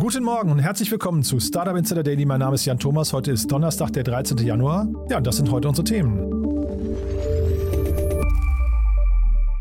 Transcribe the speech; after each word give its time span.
Guten 0.00 0.24
Morgen 0.24 0.50
und 0.50 0.60
herzlich 0.60 0.90
willkommen 0.90 1.22
zu 1.22 1.38
Startup 1.40 1.76
Insider 1.76 2.02
Daily. 2.02 2.24
Mein 2.24 2.40
Name 2.40 2.54
ist 2.54 2.64
Jan 2.64 2.78
Thomas. 2.78 3.12
Heute 3.12 3.32
ist 3.32 3.52
Donnerstag, 3.52 3.92
der 3.92 4.02
13. 4.02 4.38
Januar. 4.38 4.88
Ja, 5.10 5.18
und 5.18 5.26
das 5.26 5.36
sind 5.36 5.50
heute 5.50 5.68
unsere 5.68 5.84
Themen. 5.84 6.56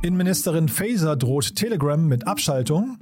Innenministerin 0.02 0.70
Faeser 0.70 1.18
droht 1.18 1.58
Telegram 1.58 2.08
mit 2.08 2.26
Abschaltung. 2.26 2.98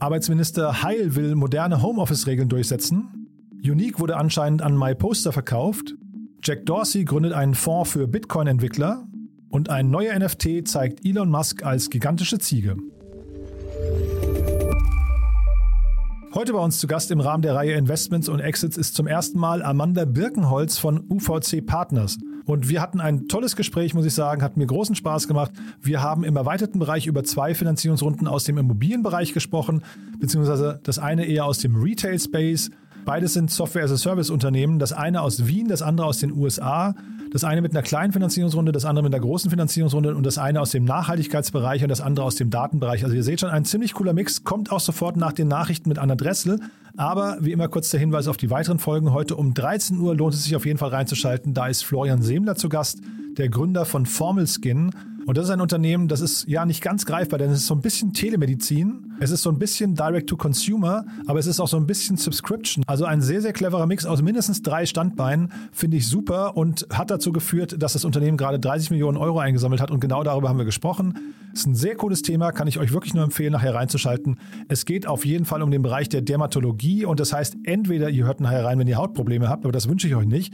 Arbeitsminister 0.00 0.82
Heil 0.82 1.16
will 1.16 1.34
moderne 1.34 1.80
Homeoffice-Regeln 1.80 2.50
durchsetzen. 2.50 3.26
Unique 3.64 3.98
wurde 3.98 4.18
anscheinend 4.18 4.60
an 4.60 4.76
MyPoster 4.76 5.32
verkauft. 5.32 5.94
Jack 6.44 6.66
Dorsey 6.66 7.06
gründet 7.06 7.32
einen 7.32 7.54
Fonds 7.54 7.90
für 7.90 8.06
Bitcoin-Entwickler. 8.06 9.08
Und 9.48 9.70
ein 9.70 9.90
neuer 9.90 10.18
NFT 10.18 10.68
zeigt 10.68 11.06
Elon 11.06 11.30
Musk 11.30 11.64
als 11.64 11.88
gigantische 11.88 12.38
Ziege. 12.38 12.76
Heute 16.34 16.54
bei 16.54 16.60
uns 16.60 16.78
zu 16.78 16.86
Gast 16.86 17.10
im 17.10 17.20
Rahmen 17.20 17.42
der 17.42 17.54
Reihe 17.54 17.72
Investments 17.72 18.30
und 18.30 18.40
Exits 18.40 18.78
ist 18.78 18.94
zum 18.94 19.06
ersten 19.06 19.38
Mal 19.38 19.62
Amanda 19.62 20.06
Birkenholz 20.06 20.78
von 20.78 21.04
UVC 21.10 21.64
Partners. 21.66 22.16
Und 22.46 22.70
wir 22.70 22.80
hatten 22.80 23.02
ein 23.02 23.28
tolles 23.28 23.54
Gespräch, 23.54 23.92
muss 23.92 24.06
ich 24.06 24.14
sagen, 24.14 24.40
hat 24.42 24.56
mir 24.56 24.64
großen 24.64 24.94
Spaß 24.94 25.28
gemacht. 25.28 25.52
Wir 25.82 26.02
haben 26.02 26.24
im 26.24 26.34
erweiterten 26.34 26.78
Bereich 26.78 27.06
über 27.06 27.22
zwei 27.22 27.54
Finanzierungsrunden 27.54 28.26
aus 28.26 28.44
dem 28.44 28.56
Immobilienbereich 28.56 29.34
gesprochen, 29.34 29.82
beziehungsweise 30.20 30.80
das 30.84 30.98
eine 30.98 31.26
eher 31.26 31.44
aus 31.44 31.58
dem 31.58 31.76
Retail 31.76 32.18
Space. 32.18 32.70
Beides 33.04 33.34
sind 33.34 33.50
Software-as-a-Service-Unternehmen, 33.50 34.78
das 34.78 34.94
eine 34.94 35.20
aus 35.20 35.46
Wien, 35.46 35.68
das 35.68 35.82
andere 35.82 36.06
aus 36.06 36.18
den 36.18 36.32
USA. 36.32 36.94
Das 37.32 37.44
eine 37.44 37.62
mit 37.62 37.72
einer 37.72 37.82
kleinen 37.82 38.12
Finanzierungsrunde, 38.12 38.72
das 38.72 38.84
andere 38.84 39.04
mit 39.04 39.14
einer 39.14 39.22
großen 39.22 39.50
Finanzierungsrunde 39.50 40.14
und 40.14 40.26
das 40.26 40.36
eine 40.36 40.60
aus 40.60 40.70
dem 40.70 40.84
Nachhaltigkeitsbereich 40.84 41.82
und 41.82 41.88
das 41.88 42.02
andere 42.02 42.26
aus 42.26 42.36
dem 42.36 42.50
Datenbereich. 42.50 43.04
Also 43.04 43.16
ihr 43.16 43.22
seht 43.22 43.40
schon, 43.40 43.48
ein 43.48 43.64
ziemlich 43.64 43.94
cooler 43.94 44.12
Mix, 44.12 44.44
kommt 44.44 44.70
auch 44.70 44.80
sofort 44.80 45.16
nach 45.16 45.32
den 45.32 45.48
Nachrichten 45.48 45.88
mit 45.88 45.98
Anna 45.98 46.14
Dressel. 46.14 46.60
Aber 46.94 47.38
wie 47.40 47.52
immer 47.52 47.68
kurz 47.68 47.88
der 47.88 48.00
Hinweis 48.00 48.28
auf 48.28 48.36
die 48.36 48.50
weiteren 48.50 48.78
Folgen. 48.78 49.14
Heute 49.14 49.36
um 49.36 49.54
13 49.54 49.98
Uhr 49.98 50.14
lohnt 50.14 50.34
es 50.34 50.44
sich 50.44 50.54
auf 50.56 50.66
jeden 50.66 50.78
Fall 50.78 50.90
reinzuschalten. 50.90 51.54
Da 51.54 51.68
ist 51.68 51.86
Florian 51.86 52.20
Semler 52.20 52.54
zu 52.54 52.68
Gast, 52.68 53.00
der 53.38 53.48
Gründer 53.48 53.86
von 53.86 54.04
Formel 54.04 54.46
Skin. 54.46 54.90
Und 55.24 55.38
das 55.38 55.46
ist 55.46 55.50
ein 55.50 55.62
Unternehmen, 55.62 56.08
das 56.08 56.20
ist 56.20 56.46
ja 56.48 56.66
nicht 56.66 56.82
ganz 56.82 57.06
greifbar, 57.06 57.38
denn 57.38 57.50
es 57.50 57.58
ist 57.60 57.66
so 57.66 57.74
ein 57.74 57.80
bisschen 57.80 58.12
Telemedizin, 58.12 59.11
es 59.22 59.30
ist 59.30 59.42
so 59.42 59.50
ein 59.50 59.58
bisschen 59.58 59.94
Direct-to-Consumer, 59.94 61.04
aber 61.26 61.38
es 61.38 61.46
ist 61.46 61.60
auch 61.60 61.68
so 61.68 61.76
ein 61.76 61.86
bisschen 61.86 62.16
Subscription. 62.16 62.82
Also 62.88 63.04
ein 63.04 63.22
sehr, 63.22 63.40
sehr 63.40 63.52
cleverer 63.52 63.86
Mix 63.86 64.04
aus 64.04 64.20
mindestens 64.20 64.62
drei 64.62 64.84
Standbeinen, 64.84 65.52
finde 65.70 65.98
ich 65.98 66.08
super 66.08 66.56
und 66.56 66.88
hat 66.92 67.12
dazu 67.12 67.30
geführt, 67.30 67.80
dass 67.80 67.92
das 67.92 68.04
Unternehmen 68.04 68.36
gerade 68.36 68.58
30 68.58 68.90
Millionen 68.90 69.16
Euro 69.16 69.38
eingesammelt 69.38 69.80
hat 69.80 69.92
und 69.92 70.00
genau 70.00 70.24
darüber 70.24 70.48
haben 70.48 70.58
wir 70.58 70.64
gesprochen. 70.64 71.34
Ist 71.52 71.68
ein 71.68 71.76
sehr 71.76 71.94
cooles 71.94 72.22
Thema, 72.22 72.50
kann 72.50 72.66
ich 72.66 72.80
euch 72.80 72.92
wirklich 72.92 73.14
nur 73.14 73.22
empfehlen, 73.22 73.52
nachher 73.52 73.76
reinzuschalten. 73.76 74.38
Es 74.66 74.86
geht 74.86 75.06
auf 75.06 75.24
jeden 75.24 75.44
Fall 75.44 75.62
um 75.62 75.70
den 75.70 75.82
Bereich 75.82 76.08
der 76.08 76.22
Dermatologie 76.22 77.04
und 77.04 77.20
das 77.20 77.32
heißt, 77.32 77.58
entweder 77.62 78.10
ihr 78.10 78.24
hört 78.24 78.40
nachher 78.40 78.64
rein, 78.64 78.80
wenn 78.80 78.88
ihr 78.88 78.96
Hautprobleme 78.96 79.48
habt, 79.48 79.64
aber 79.64 79.72
das 79.72 79.88
wünsche 79.88 80.08
ich 80.08 80.16
euch 80.16 80.26
nicht. 80.26 80.52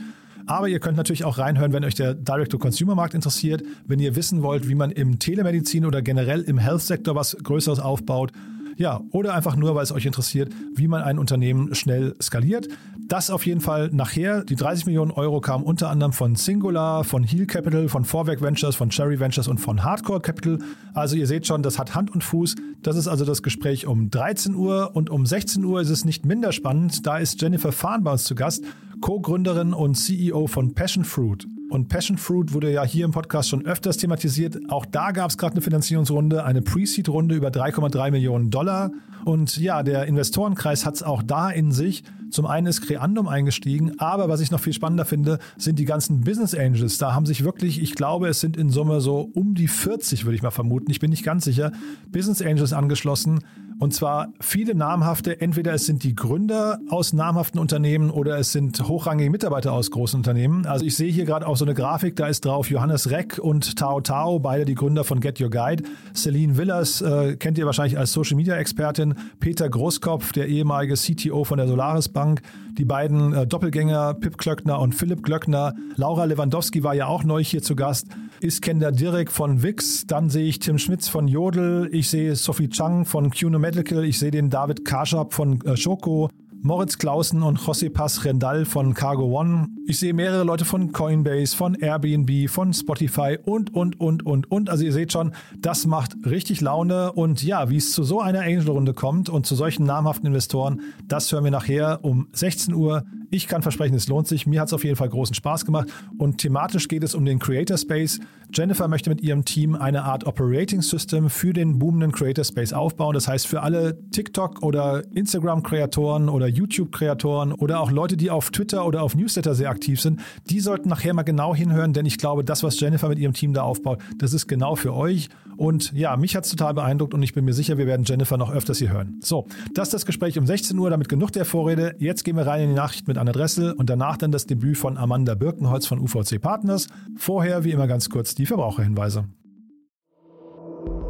Aber 0.48 0.66
ihr 0.68 0.80
könnt 0.80 0.96
natürlich 0.96 1.24
auch 1.24 1.36
reinhören, 1.36 1.74
wenn 1.74 1.84
euch 1.84 1.94
der 1.94 2.14
Direct-to-Consumer-Markt 2.14 3.12
interessiert, 3.12 3.62
wenn 3.86 4.00
ihr 4.00 4.16
wissen 4.16 4.42
wollt, 4.42 4.66
wie 4.66 4.74
man 4.74 4.90
im 4.90 5.18
Telemedizin 5.18 5.84
oder 5.84 6.00
generell 6.00 6.40
im 6.40 6.56
Health-Sektor 6.56 7.14
was 7.14 7.36
Größeres 7.42 7.80
aufbaut. 7.80 8.32
Ja, 8.78 9.00
oder 9.10 9.34
einfach 9.34 9.56
nur, 9.56 9.74
weil 9.74 9.82
es 9.82 9.90
euch 9.90 10.06
interessiert, 10.06 10.52
wie 10.72 10.86
man 10.86 11.02
ein 11.02 11.18
Unternehmen 11.18 11.74
schnell 11.74 12.14
skaliert. 12.22 12.68
Das 13.08 13.28
auf 13.28 13.44
jeden 13.44 13.60
Fall 13.60 13.90
nachher. 13.92 14.44
Die 14.44 14.54
30 14.54 14.86
Millionen 14.86 15.10
Euro 15.10 15.40
kamen 15.40 15.64
unter 15.64 15.90
anderem 15.90 16.12
von 16.12 16.36
Singular, 16.36 17.02
von 17.02 17.24
Heal 17.24 17.46
Capital, 17.46 17.88
von 17.88 18.04
Vorwerk 18.04 18.40
Ventures, 18.40 18.76
von 18.76 18.90
Cherry 18.90 19.18
Ventures 19.18 19.48
und 19.48 19.58
von 19.58 19.82
Hardcore 19.82 20.20
Capital. 20.20 20.60
Also 20.94 21.16
ihr 21.16 21.26
seht 21.26 21.44
schon, 21.44 21.64
das 21.64 21.76
hat 21.76 21.96
Hand 21.96 22.12
und 22.12 22.22
Fuß. 22.22 22.54
Das 22.82 22.96
ist 22.96 23.08
also 23.08 23.24
das 23.24 23.42
Gespräch 23.42 23.88
um 23.88 24.10
13 24.10 24.54
Uhr 24.54 24.94
und 24.94 25.10
um 25.10 25.26
16 25.26 25.64
Uhr 25.64 25.80
ist 25.80 25.90
es 25.90 26.04
nicht 26.04 26.24
minder 26.24 26.52
spannend. 26.52 27.04
Da 27.04 27.18
ist 27.18 27.42
Jennifer 27.42 27.72
Fahn 27.72 28.04
bei 28.04 28.12
uns 28.12 28.24
zu 28.24 28.36
Gast, 28.36 28.64
Co-Gründerin 29.00 29.72
und 29.72 29.96
CEO 29.96 30.46
von 30.46 30.74
Passion 30.74 31.04
Fruit. 31.04 31.48
Und 31.70 31.88
Passion 31.88 32.16
Fruit 32.16 32.54
wurde 32.54 32.72
ja 32.72 32.82
hier 32.82 33.04
im 33.04 33.10
Podcast 33.10 33.50
schon 33.50 33.66
öfters 33.66 33.98
thematisiert. 33.98 34.58
Auch 34.70 34.86
da 34.86 35.10
gab 35.10 35.30
es 35.30 35.36
gerade 35.36 35.52
eine 35.52 35.60
Finanzierungsrunde, 35.60 36.44
eine 36.44 36.62
Pre-Seed-Runde 36.62 37.34
über 37.34 37.48
3,3 37.48 38.10
Millionen 38.10 38.50
Dollar. 38.50 38.90
Und 39.24 39.56
ja, 39.56 39.82
der 39.82 40.06
Investorenkreis 40.06 40.86
hat 40.86 40.94
es 40.94 41.02
auch 41.02 41.22
da 41.22 41.50
in 41.50 41.72
sich. 41.72 42.04
Zum 42.30 42.46
einen 42.46 42.66
ist 42.66 42.82
Creandum 42.82 43.26
eingestiegen, 43.26 43.98
aber 43.98 44.28
was 44.28 44.40
ich 44.40 44.50
noch 44.50 44.60
viel 44.60 44.72
spannender 44.72 45.04
finde, 45.04 45.38
sind 45.56 45.78
die 45.78 45.84
ganzen 45.84 46.20
Business 46.20 46.54
Angels. 46.54 46.98
Da 46.98 47.14
haben 47.14 47.24
sich 47.24 47.42
wirklich, 47.42 47.80
ich 47.82 47.94
glaube, 47.94 48.28
es 48.28 48.40
sind 48.40 48.56
in 48.56 48.70
Summe 48.70 49.00
so 49.00 49.30
um 49.34 49.54
die 49.54 49.68
40, 49.68 50.24
würde 50.24 50.36
ich 50.36 50.42
mal 50.42 50.50
vermuten, 50.50 50.90
ich 50.90 51.00
bin 51.00 51.10
nicht 51.10 51.24
ganz 51.24 51.44
sicher, 51.44 51.72
Business 52.10 52.42
Angels 52.42 52.72
angeschlossen. 52.72 53.40
Und 53.80 53.94
zwar 53.94 54.32
viele 54.40 54.74
namhafte, 54.74 55.40
entweder 55.40 55.72
es 55.72 55.86
sind 55.86 56.02
die 56.02 56.16
Gründer 56.16 56.80
aus 56.88 57.12
namhaften 57.12 57.60
Unternehmen 57.60 58.10
oder 58.10 58.36
es 58.36 58.50
sind 58.50 58.88
hochrangige 58.88 59.30
Mitarbeiter 59.30 59.72
aus 59.72 59.92
großen 59.92 60.18
Unternehmen. 60.18 60.66
Also 60.66 60.84
ich 60.84 60.96
sehe 60.96 61.12
hier 61.12 61.24
gerade 61.24 61.46
auch 61.46 61.56
so 61.56 61.64
eine 61.64 61.74
Grafik, 61.74 62.16
da 62.16 62.26
ist 62.26 62.44
drauf 62.44 62.68
Johannes 62.70 63.10
Reck 63.10 63.38
und 63.38 63.76
Tao 63.76 64.00
Tao, 64.00 64.40
beide 64.40 64.64
die 64.64 64.74
Gründer 64.74 65.04
von 65.04 65.20
Get 65.20 65.40
Your 65.40 65.50
Guide. 65.50 65.84
Celine 66.12 66.56
Willers 66.56 67.00
äh, 67.02 67.36
kennt 67.36 67.56
ihr 67.56 67.66
wahrscheinlich 67.66 67.96
als 67.96 68.12
Social 68.12 68.36
Media 68.36 68.56
Expertin. 68.56 69.07
Peter 69.40 69.68
Großkopf, 69.68 70.32
der 70.32 70.48
ehemalige 70.48 70.94
CTO 70.94 71.44
von 71.44 71.58
der 71.58 71.68
Solaris 71.68 72.08
Bank. 72.08 72.42
Die 72.76 72.84
beiden 72.84 73.32
äh, 73.32 73.46
Doppelgänger 73.46 74.14
Pip 74.14 74.38
Klöckner 74.38 74.80
und 74.80 74.94
Philipp 74.94 75.22
Glöckner. 75.22 75.74
Laura 75.96 76.24
Lewandowski 76.24 76.84
war 76.84 76.94
ja 76.94 77.06
auch 77.06 77.24
neu 77.24 77.42
hier 77.42 77.62
zu 77.62 77.74
Gast. 77.74 78.06
Iskender 78.40 78.92
Direk 78.92 79.30
von 79.30 79.62
Wix. 79.62 80.06
Dann 80.06 80.30
sehe 80.30 80.46
ich 80.46 80.58
Tim 80.60 80.78
Schmitz 80.78 81.08
von 81.08 81.28
Jodel. 81.28 81.88
Ich 81.92 82.08
sehe 82.08 82.36
Sophie 82.36 82.68
Chang 82.68 83.04
von 83.04 83.30
QNO 83.30 83.58
Medical. 83.58 84.04
Ich 84.04 84.18
sehe 84.18 84.30
den 84.30 84.50
David 84.50 84.84
Karschab 84.84 85.34
von 85.34 85.60
äh, 85.62 85.76
Schoko. 85.76 86.30
Moritz 86.60 86.98
Clausen 86.98 87.42
und 87.42 87.60
José 87.60 87.88
Paz 87.88 88.24
Rendal 88.24 88.64
von 88.64 88.92
Cargo 88.92 89.38
One. 89.38 89.68
Ich 89.86 90.00
sehe 90.00 90.12
mehrere 90.12 90.42
Leute 90.42 90.64
von 90.64 90.90
Coinbase, 90.90 91.56
von 91.56 91.76
Airbnb, 91.76 92.50
von 92.50 92.72
Spotify 92.72 93.38
und, 93.44 93.72
und, 93.72 94.00
und, 94.00 94.26
und, 94.26 94.50
und. 94.50 94.68
Also 94.68 94.84
ihr 94.84 94.92
seht 94.92 95.12
schon, 95.12 95.32
das 95.58 95.86
macht 95.86 96.16
richtig 96.26 96.60
Laune. 96.60 97.12
Und 97.12 97.44
ja, 97.44 97.70
wie 97.70 97.76
es 97.76 97.92
zu 97.92 98.02
so 98.02 98.20
einer 98.20 98.40
Angel-Runde 98.40 98.92
kommt 98.92 99.28
und 99.28 99.46
zu 99.46 99.54
solchen 99.54 99.86
namhaften 99.86 100.26
Investoren, 100.26 100.80
das 101.06 101.30
hören 101.30 101.44
wir 101.44 101.52
nachher 101.52 102.00
um 102.02 102.28
16 102.32 102.74
Uhr. 102.74 103.04
Ich 103.30 103.46
kann 103.46 103.62
versprechen, 103.62 103.94
es 103.94 104.08
lohnt 104.08 104.26
sich. 104.26 104.46
Mir 104.46 104.60
hat 104.60 104.68
es 104.68 104.74
auf 104.74 104.84
jeden 104.84 104.96
Fall 104.96 105.08
großen 105.08 105.34
Spaß 105.34 105.64
gemacht. 105.64 105.88
Und 106.18 106.38
thematisch 106.38 106.88
geht 106.88 107.04
es 107.04 107.14
um 107.14 107.24
den 107.24 107.38
Creator 107.38 107.78
Space. 107.78 108.18
Jennifer 108.52 108.88
möchte 108.88 109.10
mit 109.10 109.20
ihrem 109.20 109.44
Team 109.44 109.74
eine 109.74 110.04
Art 110.04 110.26
Operating 110.26 110.80
System 110.80 111.28
für 111.28 111.52
den 111.52 111.78
boomenden 111.78 112.12
Creator 112.12 112.44
Space 112.44 112.72
aufbauen. 112.72 113.14
Das 113.14 113.28
heißt, 113.28 113.46
für 113.46 113.62
alle 113.62 113.98
TikTok- 114.10 114.62
oder 114.62 115.04
Instagram-Kreatoren 115.14 116.28
oder 116.28 116.46
YouTube-Kreatoren 116.46 117.52
oder 117.52 117.80
auch 117.80 117.90
Leute, 117.90 118.16
die 118.16 118.30
auf 118.30 118.50
Twitter 118.50 118.86
oder 118.86 119.02
auf 119.02 119.14
Newsletter 119.14 119.54
sehr 119.54 119.70
aktiv 119.70 120.00
sind, 120.00 120.20
die 120.48 120.60
sollten 120.60 120.88
nachher 120.88 121.12
mal 121.12 121.22
genau 121.22 121.54
hinhören, 121.54 121.92
denn 121.92 122.06
ich 122.06 122.18
glaube, 122.18 122.42
das, 122.42 122.62
was 122.62 122.80
Jennifer 122.80 123.08
mit 123.08 123.18
ihrem 123.18 123.34
Team 123.34 123.52
da 123.52 123.62
aufbaut, 123.62 124.00
das 124.16 124.32
ist 124.32 124.46
genau 124.46 124.76
für 124.76 124.94
euch. 124.94 125.28
Und 125.58 125.92
ja, 125.92 126.16
mich 126.16 126.36
hat 126.36 126.44
es 126.44 126.50
total 126.50 126.72
beeindruckt 126.72 127.14
und 127.14 127.22
ich 127.22 127.34
bin 127.34 127.44
mir 127.44 127.52
sicher, 127.52 127.78
wir 127.78 127.86
werden 127.86 128.04
Jennifer 128.06 128.36
noch 128.36 128.52
öfters 128.52 128.78
hier 128.78 128.92
hören. 128.92 129.18
So, 129.22 129.46
das 129.74 129.88
ist 129.88 129.94
das 129.94 130.06
Gespräch 130.06 130.38
um 130.38 130.46
16 130.46 130.78
Uhr, 130.78 130.88
damit 130.88 131.08
genug 131.08 131.32
der 131.32 131.44
Vorrede. 131.44 131.96
Jetzt 131.98 132.24
gehen 132.24 132.36
wir 132.36 132.46
rein 132.46 132.62
in 132.62 132.68
die 132.70 132.76
Nachricht 132.76 133.08
mit 133.08 133.18
Anna 133.18 133.32
Dressel 133.32 133.72
und 133.72 133.90
danach 133.90 134.16
dann 134.16 134.30
das 134.30 134.46
Debüt 134.46 134.78
von 134.78 134.96
Amanda 134.96 135.34
Birkenholz 135.34 135.86
von 135.86 135.98
UVC 135.98 136.40
Partners. 136.40 136.86
Vorher, 137.16 137.64
wie 137.64 137.72
immer 137.72 137.88
ganz 137.88 138.08
kurz, 138.08 138.37
die 138.38 138.46
Verbraucherhinweise. 138.46 139.24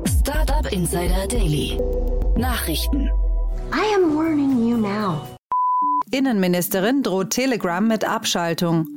Startup 0.06 0.72
Insider 0.72 1.26
Daily. 1.28 1.78
Nachrichten. 2.36 3.10
I 3.72 3.94
am 3.94 4.16
warning 4.16 4.66
you 4.66 4.76
now. 4.78 5.26
Innenministerin 6.10 7.02
droht 7.02 7.30
Telegram 7.30 7.86
mit 7.86 8.04
Abschaltung. 8.08 8.88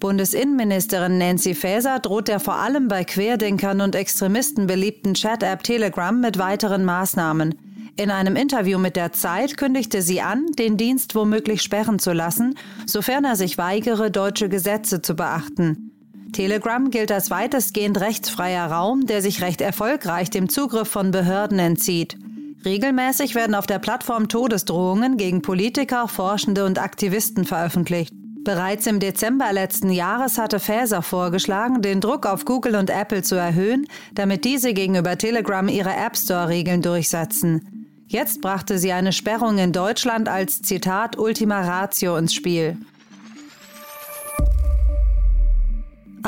Bundesinnenministerin 0.00 1.18
Nancy 1.18 1.54
Faeser 1.54 1.98
droht 1.98 2.28
der 2.28 2.40
vor 2.40 2.56
allem 2.56 2.88
bei 2.88 3.04
Querdenkern 3.04 3.80
und 3.80 3.96
Extremisten 3.96 4.66
beliebten 4.66 5.14
Chat-App 5.14 5.62
Telegram 5.62 6.20
mit 6.20 6.38
weiteren 6.38 6.84
Maßnahmen. 6.84 7.54
In 7.96 8.12
einem 8.12 8.36
Interview 8.36 8.78
mit 8.78 8.94
der 8.94 9.12
Zeit 9.12 9.56
kündigte 9.56 10.02
sie 10.02 10.20
an, 10.20 10.46
den 10.56 10.76
Dienst 10.76 11.16
womöglich 11.16 11.62
sperren 11.62 11.98
zu 11.98 12.12
lassen, 12.12 12.54
sofern 12.86 13.24
er 13.24 13.34
sich 13.34 13.58
weigere, 13.58 14.10
deutsche 14.12 14.48
Gesetze 14.48 15.02
zu 15.02 15.16
beachten. 15.16 15.87
Telegram 16.32 16.90
gilt 16.90 17.10
als 17.10 17.30
weitestgehend 17.30 18.00
rechtsfreier 18.00 18.70
Raum, 18.70 19.06
der 19.06 19.22
sich 19.22 19.42
recht 19.42 19.60
erfolgreich 19.60 20.30
dem 20.30 20.48
Zugriff 20.48 20.88
von 20.88 21.10
Behörden 21.10 21.58
entzieht. 21.58 22.16
Regelmäßig 22.64 23.34
werden 23.34 23.54
auf 23.54 23.66
der 23.66 23.78
Plattform 23.78 24.28
Todesdrohungen 24.28 25.16
gegen 25.16 25.42
Politiker, 25.42 26.08
Forschende 26.08 26.64
und 26.64 26.78
Aktivisten 26.78 27.44
veröffentlicht. 27.44 28.12
Bereits 28.44 28.86
im 28.86 28.98
Dezember 28.98 29.52
letzten 29.52 29.90
Jahres 29.90 30.38
hatte 30.38 30.58
Faeser 30.58 31.02
vorgeschlagen, 31.02 31.82
den 31.82 32.00
Druck 32.00 32.24
auf 32.26 32.44
Google 32.44 32.76
und 32.76 32.90
Apple 32.90 33.22
zu 33.22 33.34
erhöhen, 33.34 33.86
damit 34.14 34.44
diese 34.44 34.72
gegenüber 34.74 35.18
Telegram 35.18 35.68
ihre 35.68 35.94
App 35.94 36.16
Store-Regeln 36.16 36.82
durchsetzen. 36.82 37.88
Jetzt 38.06 38.40
brachte 38.40 38.78
sie 38.78 38.92
eine 38.92 39.12
Sperrung 39.12 39.58
in 39.58 39.72
Deutschland 39.72 40.28
als 40.28 40.62
Zitat 40.62 41.18
Ultima 41.18 41.60
Ratio 41.60 42.16
ins 42.16 42.32
Spiel. 42.32 42.78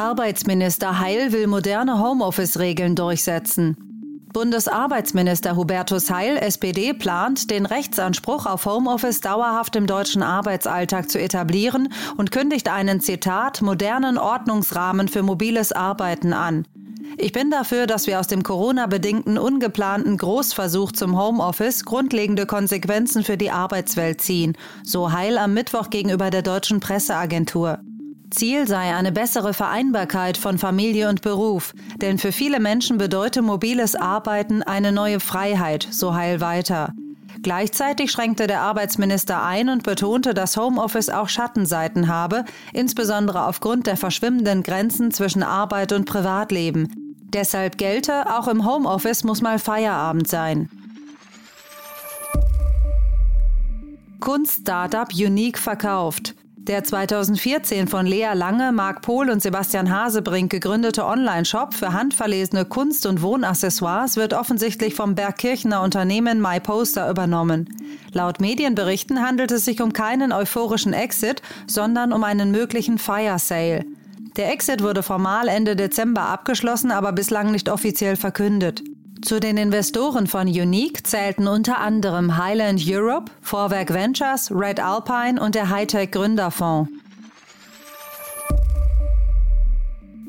Arbeitsminister 0.01 0.99
Heil 0.99 1.31
will 1.31 1.47
moderne 1.47 1.99
Homeoffice-Regeln 1.99 2.97
durchsetzen. 2.97 3.77
Bundesarbeitsminister 4.33 5.57
Hubertus 5.57 6.11
Heil, 6.11 6.39
SPD, 6.39 6.95
plant, 6.95 7.51
den 7.51 7.67
Rechtsanspruch 7.67 8.47
auf 8.47 8.65
Homeoffice 8.65 9.21
dauerhaft 9.21 9.77
im 9.77 9.87
deutschen 9.87 10.23
Arbeitsalltag 10.23 11.11
zu 11.11 11.21
etablieren 11.21 11.93
und 12.17 12.31
kündigt 12.31 12.71
einen, 12.71 13.03
Zitat, 13.03 13.61
modernen 13.61 14.17
Ordnungsrahmen 14.17 15.07
für 15.07 15.23
mobiles 15.23 15.71
Arbeiten 15.71 16.33
an. 16.33 16.65
Ich 17.19 17.33
bin 17.33 17.51
dafür, 17.51 17.87
dass 17.87 18.07
wir 18.07 18.21
aus 18.21 18.27
dem 18.27 18.43
Corona-bedingten 18.43 19.37
ungeplanten 19.37 20.17
Großversuch 20.17 20.93
zum 20.93 21.21
Homeoffice 21.21 21.85
grundlegende 21.85 22.47
Konsequenzen 22.47 23.23
für 23.23 23.37
die 23.37 23.51
Arbeitswelt 23.51 24.23
ziehen, 24.23 24.57
so 24.83 25.13
Heil 25.13 25.37
am 25.37 25.53
Mittwoch 25.53 25.91
gegenüber 25.91 26.31
der 26.31 26.41
deutschen 26.41 26.81
Presseagentur. 26.81 27.81
Ziel 28.31 28.69
sei 28.69 28.95
eine 28.95 29.11
bessere 29.11 29.53
Vereinbarkeit 29.53 30.37
von 30.37 30.57
Familie 30.59 31.09
und 31.09 31.23
Beruf, 31.23 31.75
denn 32.01 32.19
für 32.19 32.33
viele 32.33 32.61
Menschen 32.61 32.97
bedeutet 32.97 33.43
mobiles 33.43 33.97
Arbeiten 33.97 34.63
eine 34.63 34.93
neue 34.93 35.19
Freiheit, 35.21 35.87
so 35.91 36.15
Heil 36.15 36.41
weiter. 36.41 36.95
Gleichzeitig 37.43 38.11
schränkte 38.11 38.47
der 38.47 38.61
Arbeitsminister 38.61 39.43
ein 39.43 39.69
und 39.69 39.83
betonte, 39.83 40.35
dass 40.35 40.57
Homeoffice 40.57 41.09
auch 41.09 41.29
Schattenseiten 41.29 42.09
habe, 42.09 42.45
insbesondere 42.73 43.47
aufgrund 43.47 43.87
der 43.87 43.97
verschwimmenden 43.97 44.63
Grenzen 44.63 45.11
zwischen 45.11 45.43
Arbeit 45.43 45.93
und 45.93 46.05
Privatleben. 46.05 47.17
Deshalb 47.33 47.79
gelte, 47.79 48.37
auch 48.37 48.47
im 48.49 48.67
Homeoffice 48.67 49.25
muss 49.25 49.41
mal 49.41 49.59
Feierabend 49.59 50.29
sein. 50.29 50.69
Kunst-Startup 54.21 55.09
Unique 55.15 55.59
verkauft. 55.59 56.35
Der 56.71 56.85
2014 56.85 57.89
von 57.89 58.07
Lea 58.07 58.29
Lange, 58.33 58.71
Marc 58.71 59.03
Pohl 59.03 59.29
und 59.29 59.43
Sebastian 59.43 59.91
Hasebrink 59.91 60.53
gegründete 60.53 61.05
Online-Shop 61.05 61.75
für 61.75 61.93
handverlesene 61.93 62.65
Kunst- 62.65 63.07
und 63.07 63.23
Wohnaccessoires 63.23 64.17
wird 64.17 64.35
offensichtlich 64.35 64.95
vom 64.95 65.17
Bergkirchener 65.17 65.83
Unternehmen 65.83 66.41
MyPoster 66.41 67.11
übernommen. 67.11 67.69
Laut 68.13 68.41
Medienberichten 68.41 69.21
handelt 69.21 69.51
es 69.51 69.65
sich 69.65 69.83
um 69.83 69.93
keinen 69.93 70.31
euphorischen 70.31 70.93
Exit, 70.93 71.43
sondern 71.67 72.13
um 72.13 72.23
einen 72.23 72.53
möglichen 72.53 72.99
Fire 72.99 73.41
Sale. 73.41 73.85
Der 74.37 74.53
Exit 74.53 74.81
wurde 74.81 75.03
formal 75.03 75.49
Ende 75.49 75.75
Dezember 75.75 76.29
abgeschlossen, 76.29 76.93
aber 76.93 77.11
bislang 77.11 77.51
nicht 77.51 77.69
offiziell 77.69 78.15
verkündet. 78.15 78.85
Zu 79.23 79.39
den 79.39 79.59
Investoren 79.59 80.27
von 80.27 80.49
Unique 80.49 81.07
zählten 81.07 81.47
unter 81.47 81.79
anderem 81.79 82.39
Highland 82.39 82.83
Europe, 82.87 83.31
Vorwerk 83.43 83.93
Ventures, 83.93 84.51
Red 84.51 84.81
Alpine 84.81 85.41
und 85.41 85.55
der 85.55 85.69
Hightech 85.69 86.11
Gründerfonds. 86.11 86.91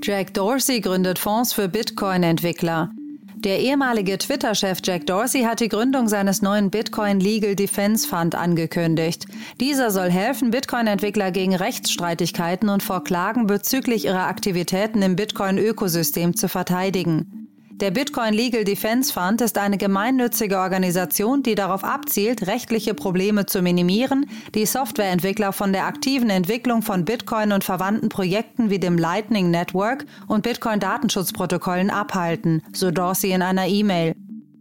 Jack 0.03 0.33
Dorsey 0.33 0.81
gründet 0.81 1.19
Fonds 1.19 1.53
für 1.53 1.69
Bitcoin-Entwickler. 1.69 2.89
Der 3.35 3.59
ehemalige 3.59 4.17
Twitter-Chef 4.17 4.79
Jack 4.83 5.07
Dorsey 5.07 5.43
hat 5.43 5.61
die 5.61 5.69
Gründung 5.69 6.07
seines 6.07 6.41
neuen 6.41 6.69
Bitcoin 6.69 7.19
Legal 7.19 7.55
Defense 7.55 8.07
Fund 8.07 8.35
angekündigt. 8.35 9.25
Dieser 9.59 9.89
soll 9.89 10.11
helfen, 10.11 10.51
Bitcoin-Entwickler 10.51 11.31
gegen 11.31 11.55
Rechtsstreitigkeiten 11.55 12.69
und 12.69 12.83
vor 12.83 13.03
Klagen 13.03 13.47
bezüglich 13.47 14.05
ihrer 14.05 14.27
Aktivitäten 14.27 15.01
im 15.01 15.15
Bitcoin-Ökosystem 15.15 16.35
zu 16.35 16.49
verteidigen. 16.49 17.41
Der 17.81 17.89
Bitcoin 17.89 18.35
Legal 18.35 18.63
Defense 18.63 19.11
Fund 19.11 19.41
ist 19.41 19.57
eine 19.57 19.75
gemeinnützige 19.75 20.59
Organisation, 20.59 21.41
die 21.41 21.55
darauf 21.55 21.83
abzielt, 21.83 22.45
rechtliche 22.45 22.93
Probleme 22.93 23.47
zu 23.47 23.63
minimieren, 23.63 24.29
die 24.53 24.67
Softwareentwickler 24.67 25.51
von 25.51 25.73
der 25.73 25.87
aktiven 25.87 26.29
Entwicklung 26.29 26.83
von 26.83 27.05
Bitcoin 27.05 27.51
und 27.51 27.63
verwandten 27.63 28.09
Projekten 28.09 28.69
wie 28.69 28.77
dem 28.77 28.99
Lightning 28.99 29.49
Network 29.49 30.05
und 30.27 30.43
Bitcoin-Datenschutzprotokollen 30.43 31.89
abhalten, 31.89 32.61
so 32.71 32.91
Dorsey 32.91 33.31
in 33.31 33.41
einer 33.41 33.65
E-Mail. 33.65 34.13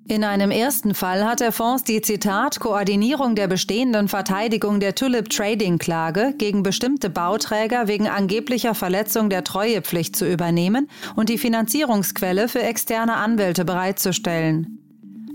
In 0.09 0.25
einem 0.25 0.51
ersten 0.51 0.95
Fall 0.95 1.25
hat 1.25 1.41
der 1.41 1.53
Fonds 1.53 1.85
die 1.85 2.01
Zitat 2.01 2.59
Koordinierung 2.59 3.37
der 3.37 3.47
bestehenden 3.47 4.09
Verteidigung 4.09 4.81
der 4.81 4.95
Tulip 4.95 5.29
Trading 5.29 5.79
Klage 5.79 6.35
gegen 6.37 6.63
bestimmte 6.63 7.11
Bauträger 7.11 7.87
wegen 7.87 8.09
angeblicher 8.09 8.75
Verletzung 8.75 9.31
der 9.31 9.45
Treuepflicht 9.45 10.17
zu 10.17 10.29
übernehmen 10.29 10.89
und 11.15 11.29
die 11.29 11.39
Finanzierungsquelle 11.39 12.49
für 12.49 12.63
externe 12.63 13.15
Anwälte 13.15 13.65
bereitzustellen. 13.65 14.81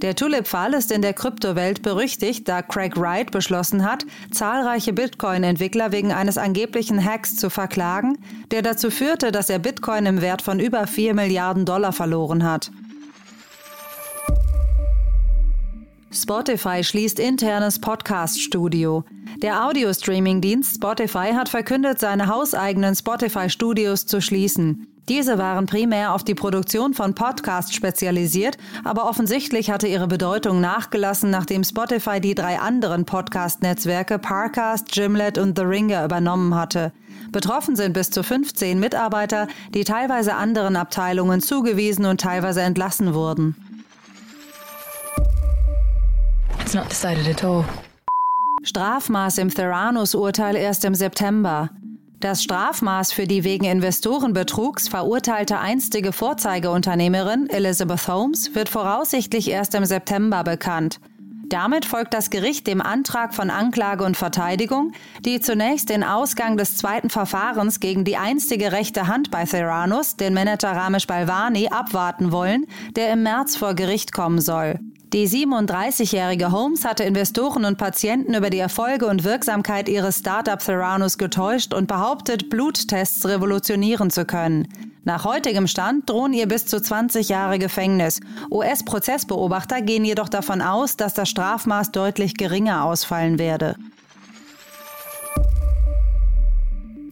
Der 0.02 0.14
Tulip-Fall 0.14 0.74
ist 0.74 0.92
in 0.92 1.02
der 1.02 1.14
Kryptowelt 1.14 1.82
berüchtigt, 1.82 2.48
da 2.50 2.62
Craig 2.62 2.98
Wright 2.98 3.32
beschlossen 3.32 3.90
hat, 3.90 4.06
zahlreiche 4.30 4.92
Bitcoin-Entwickler 4.92 5.94
wegen 5.94 6.12
eines 6.12 6.38
angeblichen 6.38 7.04
Hacks 7.04 7.38
zu 7.38 7.50
verklagen, 7.50 8.18
der 8.52 8.62
dazu 8.62 8.92
führte, 8.92 9.32
dass 9.32 9.50
er 9.50 9.60
Bitcoin 9.60 10.06
im 10.06 10.22
Wert 10.22 10.42
von 10.42 10.60
über 10.60 10.86
4 10.86 11.14
Milliarden 11.14 11.66
Dollar 11.66 11.94
verloren 11.94 12.44
hat. 12.44 12.72
Spotify 16.16 16.82
schließt 16.82 17.20
internes 17.20 17.80
Podcast-Studio. 17.80 19.04
Der 19.42 19.66
Audio-Streaming-Dienst 19.66 20.76
Spotify 20.76 21.34
hat 21.34 21.50
verkündet, 21.50 22.00
seine 22.00 22.28
hauseigenen 22.28 22.96
Spotify-Studios 22.96 24.06
zu 24.06 24.22
schließen. 24.22 24.88
Diese 25.10 25.38
waren 25.38 25.66
primär 25.66 26.14
auf 26.14 26.24
die 26.24 26.34
Produktion 26.34 26.94
von 26.94 27.16
Podcasts 27.16 27.76
spezialisiert, 27.76 28.58
aber 28.86 29.10
offensichtlich 29.10 29.70
hatte 29.70 29.88
ihre 29.88 30.08
Bedeutung 30.08 30.62
nachgelassen, 30.62 31.30
nachdem 31.30 31.66
Spotify 31.66 32.22
die 32.22 32.34
drei 32.34 32.60
anderen 32.60 33.04
Podcast-Netzwerke 33.06 34.18
Parcast, 34.18 34.92
Gimlet 34.94 35.38
und 35.38 35.58
The 35.58 35.66
Ringer 35.66 36.06
übernommen 36.06 36.56
hatte. 36.56 36.94
Betroffen 37.32 37.76
sind 37.76 37.92
bis 37.92 38.10
zu 38.10 38.24
15 38.24 38.80
Mitarbeiter, 38.80 39.48
die 39.74 39.84
teilweise 39.84 40.36
anderen 40.36 40.78
Abteilungen 40.78 41.42
zugewiesen 41.42 42.06
und 42.06 42.22
teilweise 42.22 42.62
entlassen 42.62 43.14
wurden. 43.14 43.56
Not 46.76 46.90
decided 46.90 47.28
at 47.28 47.44
all. 47.44 47.66
Strafmaß 48.64 49.38
im 49.38 49.50
Theranos-Urteil 49.50 50.56
erst 50.56 50.86
im 50.86 50.96
September. 50.96 51.70
Das 52.20 52.44
Strafmaß 52.44 53.12
für 53.12 53.28
die 53.28 53.44
wegen 53.44 53.66
Investorenbetrugs 53.66 54.88
verurteilte 54.88 55.60
einstige 55.60 56.12
Vorzeigeunternehmerin 56.12 57.50
Elizabeth 57.50 58.08
Holmes 58.08 58.56
wird 58.56 58.70
voraussichtlich 58.70 59.50
erst 59.50 59.76
im 59.76 59.86
September 59.86 60.44
bekannt. 60.44 61.00
Damit 61.50 61.86
folgt 61.86 62.16
das 62.16 62.32
Gericht 62.32 62.66
dem 62.66 62.82
Antrag 62.82 63.36
von 63.36 63.52
Anklage 63.52 64.04
und 64.04 64.18
Verteidigung, 64.18 64.94
die 65.24 65.40
zunächst 65.40 65.90
den 65.90 66.04
Ausgang 66.04 66.58
des 66.58 66.76
zweiten 66.76 67.12
Verfahrens 67.12 67.80
gegen 67.80 68.04
die 68.04 68.18
einstige 68.18 68.72
rechte 68.72 69.06
Hand 69.08 69.30
bei 69.30 69.46
Theranos, 69.46 70.16
den 70.16 70.34
Manager 70.34 70.72
Ramesh 70.72 71.06
Balvani, 71.06 71.68
abwarten 71.68 72.32
wollen, 72.32 72.66
der 72.96 73.14
im 73.14 73.22
März 73.22 73.56
vor 73.56 73.76
Gericht 73.76 74.12
kommen 74.12 74.42
soll. 74.42 74.80
Die 75.14 75.28
37-jährige 75.30 76.52
Holmes 76.52 76.84
hatte 76.84 77.04
Investoren 77.04 77.64
und 77.66 77.78
Patienten 77.78 78.34
über 78.34 78.50
die 78.50 78.58
Erfolge 78.58 79.06
und 79.06 79.24
Wirksamkeit 79.24 79.88
ihres 79.88 80.20
Startup 80.20 80.60
Theranos 80.60 81.18
getäuscht 81.18 81.74
und 81.74 81.88
behauptet, 81.88 82.50
Bluttests 82.50 83.26
revolutionieren 83.26 84.10
zu 84.10 84.26
können. 84.26 84.68
Nach 85.04 85.24
heutigem 85.24 85.68
Stand 85.68 86.10
drohen 86.10 86.34
ihr 86.34 86.48
bis 86.48 86.66
zu 86.66 86.82
20 86.82 87.30
Jahre 87.30 87.60
Gefängnis. 87.60 88.20
US-Prozessbeobachter 88.50 89.82
gehen 89.82 90.04
jedoch 90.04 90.30
davon 90.30 90.62
aus, 90.62 90.98
dass 90.98 91.14
das 91.14 91.30
Strafmaß 91.30 91.92
deutlich 91.92 92.34
geringer 92.34 92.84
ausfallen 92.84 93.38
werde. 93.38 93.76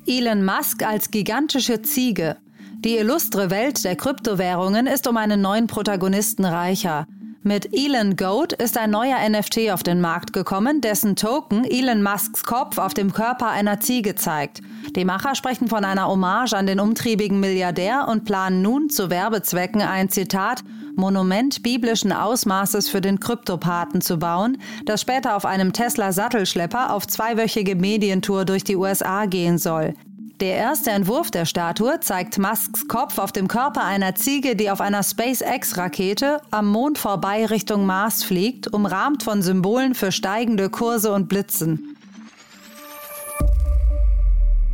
Elon 0.08 0.44
Musk 0.44 0.84
als 0.84 1.12
gigantische 1.12 1.84
Ziege. 1.84 2.38
Die 2.80 2.98
illustre 2.98 3.52
Welt 3.52 3.86
der 3.86 3.96
Kryptowährungen 3.96 4.88
ist 4.88 5.08
um 5.08 5.16
einen 5.16 5.42
neuen 5.42 5.68
Protagonisten 5.68 6.44
reicher. 6.44 7.08
Mit 7.46 7.74
Elon 7.74 8.16
Goat 8.16 8.54
ist 8.54 8.78
ein 8.78 8.92
neuer 8.92 9.18
NFT 9.28 9.70
auf 9.72 9.84
den 9.84 10.00
Markt 10.00 10.32
gekommen, 10.32 10.80
dessen 10.80 11.18
Token 11.18 11.66
Elon 11.66 12.02
Musks 12.02 12.46
Kopf 12.46 12.78
auf 12.78 12.94
dem 12.94 13.12
Körper 13.12 13.50
einer 13.50 13.82
Ziege 13.82 14.16
zeigt. 14.16 14.62
Die 14.96 15.04
Macher 15.04 15.36
sprechen 15.36 15.68
von 15.68 15.84
einer 15.84 16.08
Hommage 16.08 16.54
an 16.54 16.68
den 16.68 16.80
umtriebigen 16.80 17.42
Milliardär 17.42 18.08
und 18.08 18.24
planen 18.24 18.62
nun 18.62 18.90
zu 18.90 19.10
Werbezwecken 19.10 19.82
ein 19.82 20.08
Zitat 20.08 20.64
Monument 20.96 21.62
biblischen 21.64 22.14
Ausmaßes 22.14 22.88
für 22.88 23.02
den 23.02 23.20
Kryptopathen 23.20 24.00
zu 24.00 24.20
bauen, 24.20 24.58
das 24.86 25.02
später 25.02 25.36
auf 25.36 25.44
einem 25.44 25.74
Tesla 25.74 26.14
Sattelschlepper 26.14 26.94
auf 26.94 27.08
zweiwöchige 27.08 27.76
Medientour 27.76 28.46
durch 28.46 28.64
die 28.64 28.78
USA 28.78 29.26
gehen 29.26 29.58
soll. 29.58 29.96
Der 30.44 30.58
erste 30.58 30.92
Entwurf 30.92 31.32
der 31.32 31.46
Statue 31.46 32.02
zeigt 32.02 32.38
Musks 32.38 32.90
Kopf 32.90 33.18
auf 33.18 33.32
dem 33.32 33.48
Körper 33.48 33.86
einer 33.86 34.14
Ziege, 34.14 34.58
die 34.58 34.70
auf 34.70 34.82
einer 34.82 35.02
SpaceX-Rakete 35.02 36.42
am 36.52 36.68
Mond 36.68 36.98
vorbei 36.98 37.46
Richtung 37.46 37.86
Mars 37.86 38.26
fliegt, 38.26 38.68
umrahmt 38.74 39.24
von 39.24 39.42
Symbolen 39.42 39.96
für 39.96 40.12
steigende 40.12 40.70
Kurse 40.70 41.14
und 41.14 41.30
Blitzen. 41.30 41.96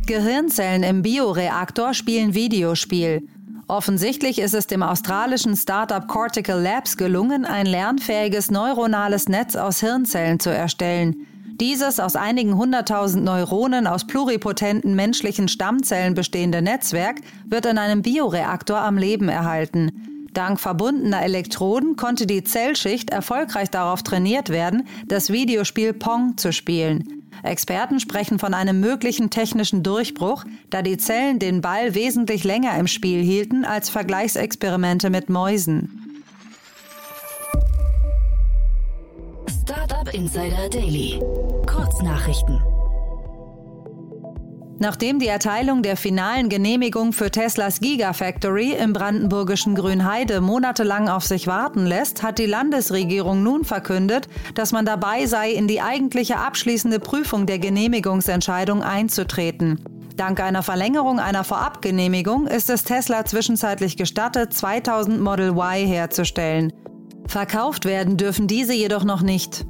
Gehirnzellen 0.06 0.82
im 0.82 1.02
Bioreaktor 1.02 1.94
spielen 1.94 2.34
Videospiel. 2.34 3.28
Offensichtlich 3.68 4.40
ist 4.40 4.54
es 4.54 4.66
dem 4.66 4.82
australischen 4.82 5.54
Startup 5.54 6.08
Cortical 6.08 6.60
Labs 6.60 6.96
gelungen, 6.96 7.44
ein 7.44 7.66
lernfähiges 7.66 8.50
neuronales 8.50 9.28
Netz 9.28 9.54
aus 9.54 9.78
Hirnzellen 9.78 10.40
zu 10.40 10.50
erstellen. 10.50 11.28
Dieses 11.60 12.00
aus 12.00 12.16
einigen 12.16 12.56
hunderttausend 12.56 13.22
Neuronen 13.22 13.86
aus 13.86 14.06
pluripotenten 14.06 14.94
menschlichen 14.94 15.46
Stammzellen 15.46 16.14
bestehende 16.14 16.62
Netzwerk 16.62 17.20
wird 17.44 17.66
in 17.66 17.76
einem 17.76 18.00
Bioreaktor 18.00 18.78
am 18.78 18.96
Leben 18.96 19.28
erhalten. 19.28 20.28
Dank 20.32 20.58
verbundener 20.58 21.22
Elektroden 21.22 21.96
konnte 21.96 22.26
die 22.26 22.44
Zellschicht 22.44 23.10
erfolgreich 23.10 23.68
darauf 23.68 24.02
trainiert 24.02 24.48
werden, 24.48 24.86
das 25.06 25.30
Videospiel 25.30 25.92
Pong 25.92 26.38
zu 26.38 26.50
spielen. 26.50 27.24
Experten 27.42 28.00
sprechen 28.00 28.38
von 28.38 28.54
einem 28.54 28.80
möglichen 28.80 29.28
technischen 29.28 29.82
Durchbruch, 29.82 30.44
da 30.70 30.80
die 30.80 30.96
Zellen 30.96 31.38
den 31.38 31.60
Ball 31.60 31.94
wesentlich 31.94 32.42
länger 32.42 32.78
im 32.78 32.86
Spiel 32.86 33.22
hielten 33.22 33.66
als 33.66 33.90
Vergleichsexperimente 33.90 35.10
mit 35.10 35.28
Mäusen. 35.28 35.99
Insider 40.12 40.68
Daily. 40.68 41.20
Kurznachrichten. 41.66 42.60
Nachdem 44.80 45.20
die 45.20 45.28
Erteilung 45.28 45.82
der 45.82 45.96
finalen 45.96 46.48
Genehmigung 46.48 47.12
für 47.12 47.30
Teslas 47.30 47.80
Gigafactory 47.80 48.72
im 48.72 48.92
brandenburgischen 48.92 49.76
Grünheide 49.76 50.40
monatelang 50.40 51.08
auf 51.08 51.24
sich 51.24 51.46
warten 51.46 51.86
lässt, 51.86 52.24
hat 52.24 52.38
die 52.38 52.46
Landesregierung 52.46 53.44
nun 53.44 53.64
verkündet, 53.64 54.26
dass 54.54 54.72
man 54.72 54.84
dabei 54.84 55.26
sei, 55.26 55.52
in 55.52 55.68
die 55.68 55.80
eigentliche 55.80 56.38
abschließende 56.38 56.98
Prüfung 56.98 57.46
der 57.46 57.60
Genehmigungsentscheidung 57.60 58.82
einzutreten. 58.82 59.84
Dank 60.16 60.40
einer 60.40 60.64
Verlängerung 60.64 61.20
einer 61.20 61.44
Vorabgenehmigung 61.44 62.48
ist 62.48 62.68
es 62.68 62.82
Tesla 62.82 63.24
zwischenzeitlich 63.24 63.96
gestattet, 63.96 64.54
2000 64.54 65.20
Model 65.20 65.50
Y 65.56 65.86
herzustellen. 65.86 66.72
Verkauft 67.30 67.84
werden 67.84 68.16
dürfen 68.16 68.48
diese 68.48 68.72
jedoch 68.72 69.04
noch 69.04 69.22
nicht. 69.22 69.64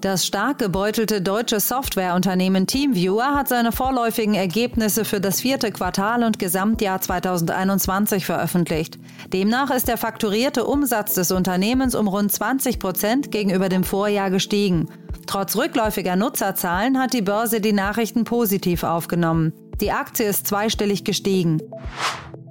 Das 0.00 0.24
stark 0.24 0.58
gebeutelte 0.58 1.20
deutsche 1.20 1.58
Softwareunternehmen 1.58 2.68
TeamViewer 2.68 3.34
hat 3.34 3.48
seine 3.48 3.72
vorläufigen 3.72 4.34
Ergebnisse 4.34 5.04
für 5.04 5.20
das 5.20 5.40
vierte 5.40 5.72
Quartal 5.72 6.22
und 6.22 6.38
Gesamtjahr 6.38 7.00
2021 7.00 8.24
veröffentlicht. 8.24 8.96
Demnach 9.32 9.72
ist 9.72 9.88
der 9.88 9.96
fakturierte 9.96 10.66
Umsatz 10.66 11.14
des 11.14 11.32
Unternehmens 11.32 11.96
um 11.96 12.06
rund 12.06 12.30
20 12.30 12.78
Prozent 12.78 13.32
gegenüber 13.32 13.68
dem 13.68 13.82
Vorjahr 13.82 14.30
gestiegen. 14.30 14.86
Trotz 15.26 15.56
rückläufiger 15.56 16.14
Nutzerzahlen 16.14 16.96
hat 17.00 17.12
die 17.12 17.22
Börse 17.22 17.60
die 17.60 17.72
Nachrichten 17.72 18.22
positiv 18.22 18.84
aufgenommen. 18.84 19.52
Die 19.80 19.90
Aktie 19.90 20.26
ist 20.26 20.46
zweistellig 20.46 21.02
gestiegen. 21.02 21.60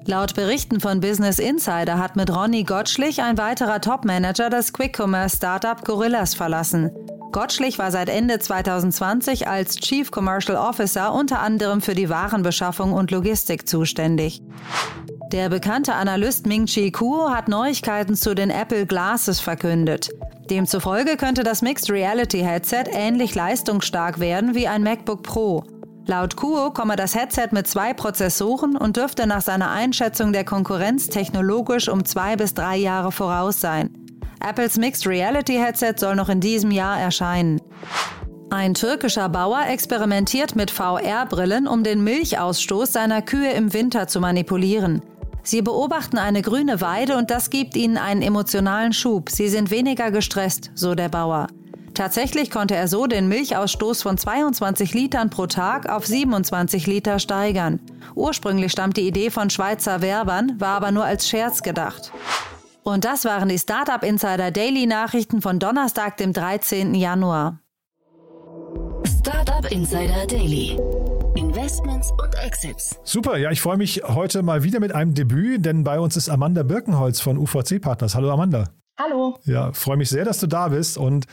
Laut 0.10 0.36
Berichten 0.36 0.80
von 0.80 1.02
Business 1.02 1.38
Insider 1.38 1.98
hat 1.98 2.16
mit 2.16 2.34
Ronny 2.34 2.64
Gottschlich 2.64 3.22
ein 3.22 3.38
weiterer 3.38 3.82
Topmanager 3.82 4.50
das 4.50 4.72
Quick-Commerce-Startup 4.72 5.84
Gorillas 5.84 6.34
verlassen. 6.34 6.92
Gottschlich 7.34 7.78
war 7.78 7.92
seit 7.92 8.08
Ende 8.08 8.40
2020 8.40 9.50
als 9.50 9.76
Chief 9.76 10.10
Commercial 10.10 10.58
Officer 10.58 11.14
unter 11.14 11.42
anderem 11.42 11.82
für 11.82 11.94
die 11.94 12.08
Warenbeschaffung 12.08 12.94
und 12.94 13.12
Logistik 13.12 13.68
zuständig. 13.68 14.42
Der 15.34 15.50
bekannte 15.50 15.94
Analyst 15.94 16.48
Ming-Chi 16.48 16.94
Kuo 16.94 17.30
hat 17.30 17.50
Neuigkeiten 17.50 18.16
zu 18.16 18.34
den 18.34 18.50
Apple 18.50 18.86
Glasses 18.86 19.42
verkündet. 19.42 20.10
Demzufolge 20.50 21.18
könnte 21.18 21.44
das 21.44 21.62
Mixed 21.62 21.92
Reality 21.92 22.40
Headset 22.40 22.86
ähnlich 22.94 23.36
leistungsstark 23.36 24.22
werden 24.22 24.56
wie 24.56 24.70
ein 24.70 24.84
MacBook 24.84 25.24
Pro. 25.24 25.66
Laut 26.10 26.38
Kuo 26.38 26.72
komme 26.72 26.96
das 26.96 27.16
Headset 27.16 27.50
mit 27.52 27.68
zwei 27.68 27.94
Prozessoren 27.94 28.78
und 28.78 28.96
dürfte 28.96 29.28
nach 29.28 29.42
seiner 29.42 29.72
Einschätzung 29.72 30.32
der 30.32 30.46
Konkurrenz 30.46 31.10
technologisch 31.10 31.90
um 31.90 32.06
zwei 32.06 32.38
bis 32.38 32.54
drei 32.54 32.78
Jahre 32.78 33.12
voraus 33.12 33.60
sein. 33.60 33.90
Apples 34.40 34.78
Mixed 34.78 35.06
Reality 35.06 35.56
Headset 35.56 35.96
soll 35.98 36.16
noch 36.16 36.30
in 36.30 36.40
diesem 36.40 36.72
Jahr 36.72 36.98
erscheinen. 36.98 37.60
Ein 38.50 38.74
türkischer 38.74 39.28
Bauer 39.28 39.66
experimentiert 39.68 40.56
mit 40.56 40.72
VR-Brillen, 40.72 41.68
um 41.68 41.84
den 41.84 42.02
Milchausstoß 42.06 42.94
seiner 42.94 43.22
Kühe 43.22 43.52
im 43.52 43.74
Winter 43.74 44.08
zu 44.08 44.22
manipulieren. 44.22 45.02
Sie 45.44 45.62
beobachten 45.62 46.18
eine 46.18 46.42
grüne 46.42 46.80
Weide 46.80 47.18
und 47.18 47.32
das 47.32 47.50
gibt 47.50 47.76
ihnen 47.76 47.98
einen 47.98 48.22
emotionalen 48.22 48.94
Schub. 48.94 49.30
Sie 49.30 49.50
sind 49.50 49.72
weniger 49.72 50.12
gestresst, 50.12 50.72
so 50.74 50.96
der 50.96 51.10
Bauer. 51.10 51.48
Tatsächlich 51.98 52.52
konnte 52.52 52.76
er 52.76 52.88
so 52.88 53.08
den 53.08 53.28
Milchausstoß 53.28 54.04
von 54.04 54.20
22 54.20 54.94
Litern 54.94 55.32
pro 55.32 55.48
Tag 55.48 55.90
auf 55.90 56.06
27 56.06 56.86
Liter 56.86 57.18
steigern. 57.18 57.80
Ursprünglich 58.14 58.72
stammt 58.72 58.98
die 58.98 59.08
Idee 59.08 59.32
von 59.32 59.50
Schweizer 59.50 60.00
Werbern, 60.04 60.60
war 60.60 60.76
aber 60.76 60.92
nur 60.92 61.06
als 61.06 61.28
Scherz 61.28 61.64
gedacht. 61.64 62.12
Und 62.84 63.04
das 63.04 63.26
waren 63.26 63.50
die 63.50 63.58
Startup 63.58 64.04
Insider 64.04 64.52
Daily 64.52 64.86
Nachrichten 64.86 65.42
von 65.42 65.58
Donnerstag, 65.58 66.18
dem 66.18 66.34
13. 66.34 66.94
Januar. 66.94 67.62
Startup 69.20 69.66
Insider 69.72 70.28
Daily. 70.28 70.80
Investments 71.36 72.12
und 72.12 72.36
Exits. 72.46 73.00
Super, 73.06 73.38
ja, 73.38 73.50
ich 73.50 73.60
freue 73.60 73.78
mich 73.78 74.04
heute 74.06 74.44
mal 74.44 74.62
wieder 74.62 74.80
mit 74.80 74.94
einem 74.94 75.16
Debüt, 75.16 75.66
denn 75.66 75.84
bei 75.84 76.00
uns 76.00 76.16
ist 76.16 76.30
Amanda 76.30 76.62
Birkenholz 76.62 77.22
von 77.22 77.40
UVC 77.40 77.82
Partners. 77.82 78.14
Hallo 78.14 78.30
Amanda. 78.30 78.66
Hallo. 79.00 79.40
Ja, 79.46 79.74
freue 79.74 79.98
mich 79.98 80.10
sehr, 80.10 80.26
dass 80.26 80.40
du 80.40 80.46
da 80.46 80.68
bist 80.68 81.00
und 81.00 81.26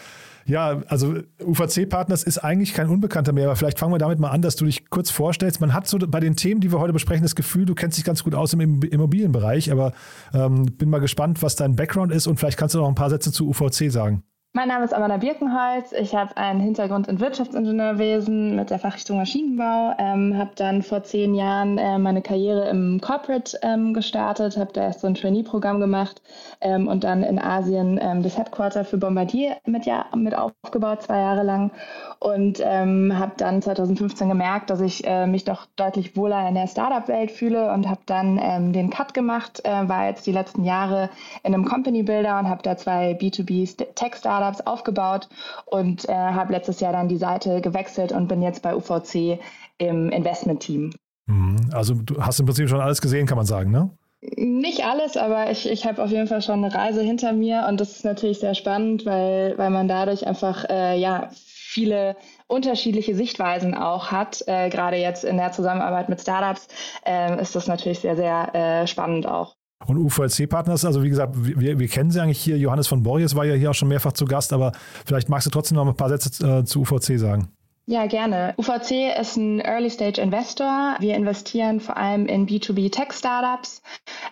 ja, 0.47 0.83
also 0.89 1.15
UVC-Partners 1.43 2.23
ist 2.23 2.39
eigentlich 2.39 2.75
kein 2.75 2.89
Unbekannter 2.89 3.33
mehr, 3.33 3.47
aber 3.47 3.57
vielleicht 3.57 3.79
fangen 3.79 3.93
wir 3.93 3.99
damit 3.99 4.19
mal 4.19 4.31
an, 4.31 4.43
dass 4.43 4.57
du 4.57 4.67
dich 4.67 4.91
kurz 4.91 5.11
vorstellst. 5.11 5.61
Man 5.61 5.73
hat 5.73 5.87
so 5.87 5.99
bei 5.99 6.21
den 6.21 6.37
Themen, 6.37 6.61
die 6.61 6.71
wir 6.73 6.81
heute 6.81 6.93
besprechen, 6.93 7.23
das 7.23 7.35
Gefühl, 7.35 7.65
du 7.65 7.75
kennst 7.75 7.97
dich 7.99 8.05
ganz 8.05 8.25
gut 8.25 8.35
aus 8.35 8.53
im 8.53 8.83
Immobilienbereich, 8.83 9.73
aber 9.73 9.93
ähm, 10.33 10.67
bin 10.77 10.91
mal 10.91 11.01
gespannt, 11.01 11.43
was 11.43 11.57
dein 11.57 11.77
Background 11.77 12.13
ist 12.13 12.27
und 12.27 12.39
vielleicht 12.39 12.59
kannst 12.59 12.75
du 12.75 12.79
noch 12.79 12.89
ein 12.89 12.95
paar 12.95 13.11
Sätze 13.11 13.33
zu 13.33 13.49
UVC 13.49 13.91
sagen. 13.91 14.23
Mein 14.57 14.69
Name 14.69 14.85
ist 14.85 14.95
Amanda 14.95 15.17
Birkenholz. 15.17 15.91
Ich 15.91 16.15
habe 16.15 16.37
einen 16.37 16.61
Hintergrund 16.61 17.09
in 17.09 17.19
Wirtschaftsingenieurwesen 17.19 18.55
mit 18.55 18.71
der 18.71 18.79
Fachrichtung 18.79 19.17
Maschinenbau. 19.17 19.97
Ähm, 19.99 20.39
habe 20.39 20.53
dann 20.55 20.85
vor 20.85 21.03
zehn 21.03 21.35
Jahren 21.35 21.77
äh, 21.77 21.99
meine 21.99 22.23
Karriere 22.23 22.69
im 22.69 23.01
Corporate 23.01 23.59
ähm, 23.63 23.93
gestartet, 23.95 24.57
habe 24.57 24.73
da 24.73 24.83
erst 24.83 25.01
so 25.01 25.09
ein 25.09 25.17
Trainee-Programm 25.17 25.81
gemacht 25.81 26.23
ähm, 26.61 26.87
und 26.87 27.03
dann 27.03 27.25
in 27.25 27.41
Asien 27.41 27.99
ähm, 28.01 28.23
das 28.23 28.39
Headquarter 28.39 28.85
für 28.85 28.97
Bombardier 28.97 29.57
mit, 29.67 29.87
ja, 29.87 30.07
mit 30.15 30.37
aufgebaut, 30.37 31.03
zwei 31.03 31.19
Jahre 31.19 31.43
lang. 31.43 31.73
Und 32.21 32.61
ähm, 32.63 33.19
habe 33.19 33.33
dann 33.37 33.61
2015 33.61 34.29
gemerkt, 34.29 34.71
dass 34.71 34.81
ich 34.81 35.05
äh, 35.05 35.27
mich 35.27 35.45
doch 35.45 35.67
deutlich 35.75 36.17
wohler 36.17 36.49
in 36.49 36.55
der 36.55 36.69
Startup-Welt 36.69 37.33
fühle 37.33 37.73
und 37.73 37.89
habe 37.89 38.03
dann 38.07 38.39
ähm, 38.41 38.73
den 38.73 38.91
Cut 38.91 39.15
gemacht, 39.15 39.63
äh, 39.65 39.89
war 39.89 40.07
jetzt 40.07 40.29
die 40.29 40.33
letzten 40.33 40.63
Jahre 40.63 41.11
in 41.43 41.53
einem 41.53 41.65
Company 41.65 42.05
Builder 42.05 42.39
und 42.39 42.49
habe 42.49 42.63
da 42.63 42.77
zwei 42.77 43.19
B2B-Tech-Startups 43.21 44.44
Startups 44.45 44.67
aufgebaut 44.67 45.29
und 45.67 46.09
äh, 46.09 46.13
habe 46.13 46.53
letztes 46.53 46.81
Jahr 46.81 46.93
dann 46.93 47.09
die 47.09 47.17
Seite 47.17 47.61
gewechselt 47.61 48.13
und 48.13 48.29
bin 48.29 48.43
jetzt 48.43 48.63
bei 48.63 48.75
UVC 48.75 49.41
im 49.79 50.11
Investment-Team. 50.11 50.93
Mhm. 51.27 51.57
Also 51.73 51.95
du 51.95 52.23
hast 52.23 52.41
im 52.41 52.47
Prinzip 52.47 52.69
schon 52.69 52.81
alles 52.81 53.01
gesehen, 53.01 53.27
kann 53.27 53.37
man 53.37 53.47
sagen, 53.47 53.71
ne? 53.71 53.91
Nicht 54.37 54.85
alles, 54.87 55.19
aber 55.19 55.51
ich, 55.51 55.69
ich 55.69 55.87
habe 55.87 56.03
auf 56.03 56.11
jeden 56.11 56.27
Fall 56.27 56.41
schon 56.41 56.65
eine 56.65 56.75
Reise 56.75 57.03
hinter 57.03 57.33
mir 57.35 57.67
und 57.69 57.79
das 57.79 57.93
ist 57.93 58.05
natürlich 58.07 58.39
sehr 58.39 58.55
spannend, 58.55 59.05
weil, 59.05 59.57
weil 59.59 59.69
man 59.69 59.87
dadurch 59.87 60.27
einfach 60.27 60.65
äh, 60.71 60.99
ja, 60.99 61.29
viele 61.31 62.17
unterschiedliche 62.47 63.15
Sichtweisen 63.15 63.75
auch 63.75 64.11
hat. 64.11 64.43
Äh, 64.47 64.71
Gerade 64.71 64.97
jetzt 64.97 65.25
in 65.25 65.37
der 65.37 65.53
Zusammenarbeit 65.53 66.09
mit 66.09 66.23
Startups 66.23 66.69
äh, 67.05 67.39
ist 67.41 67.55
das 67.55 67.67
natürlich 67.67 68.01
sehr, 68.01 68.17
sehr 68.17 68.55
äh, 68.55 68.87
spannend 68.87 69.27
auch. 69.27 69.57
Und 69.87 69.99
UVLC-Partners, 69.99 70.85
also 70.85 71.03
wie 71.03 71.09
gesagt, 71.09 71.35
wir, 71.37 71.79
wir, 71.79 71.89
kennen 71.89 72.11
sie 72.11 72.21
eigentlich 72.21 72.41
hier. 72.41 72.59
Johannes 72.59 72.87
von 72.87 73.03
Borries 73.03 73.35
war 73.35 73.45
ja 73.45 73.55
hier 73.55 73.71
auch 73.71 73.75
schon 73.75 73.89
mehrfach 73.89 74.13
zu 74.13 74.25
Gast, 74.25 74.53
aber 74.53 74.73
vielleicht 75.05 75.29
magst 75.29 75.47
du 75.47 75.51
trotzdem 75.51 75.77
noch 75.77 75.87
ein 75.87 75.97
paar 75.97 76.09
Sätze 76.09 76.61
äh, 76.61 76.65
zu 76.65 76.81
UVC 76.81 77.19
sagen. 77.19 77.49
Ja, 77.87 78.07
gerne. 78.07 78.55
UVC 78.57 79.15
ist 79.21 79.37
ein 79.37 79.61
Early 79.61 79.91
Stage 79.91 80.19
Investor. 80.19 80.97
Wir 81.01 81.17
investieren 81.17 81.81
vor 81.81 81.99
allem 81.99 82.25
in 82.25 82.47
B2B 82.47 82.91
Tech 82.91 83.13
Startups. 83.13 83.83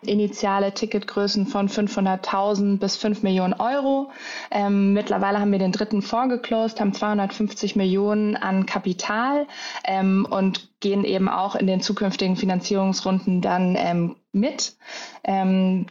Initiale 0.01 0.73
Ticketgrößen 0.73 1.47
von 1.47 1.69
500.000 1.69 2.79
bis 2.79 2.97
5 2.97 3.23
Millionen 3.23 3.53
Euro. 3.53 4.11
Ähm, 4.51 4.95
mittlerweile 4.95 5.39
haben 5.39 5.53
wir 5.53 5.59
den 5.59 5.73
dritten 5.73 6.01
Fonds 6.01 6.35
geclosed, 6.35 6.81
haben 6.81 6.95
250 6.95 7.77
Millionen 7.77 8.37
an 8.37 8.65
Kapital 8.65 9.47
ähm, 9.85 10.27
und 10.31 10.71
gehen 10.81 11.05
eben 11.05 11.29
auch 11.29 11.55
in 11.55 11.67
den 11.67 11.83
zukünftigen 11.83 12.37
Finanzierungsrunden 12.37 13.43
dann 13.43 13.77
ähm, 13.79 14.17
mit. 14.33 14.77
Ähm, 15.25 15.87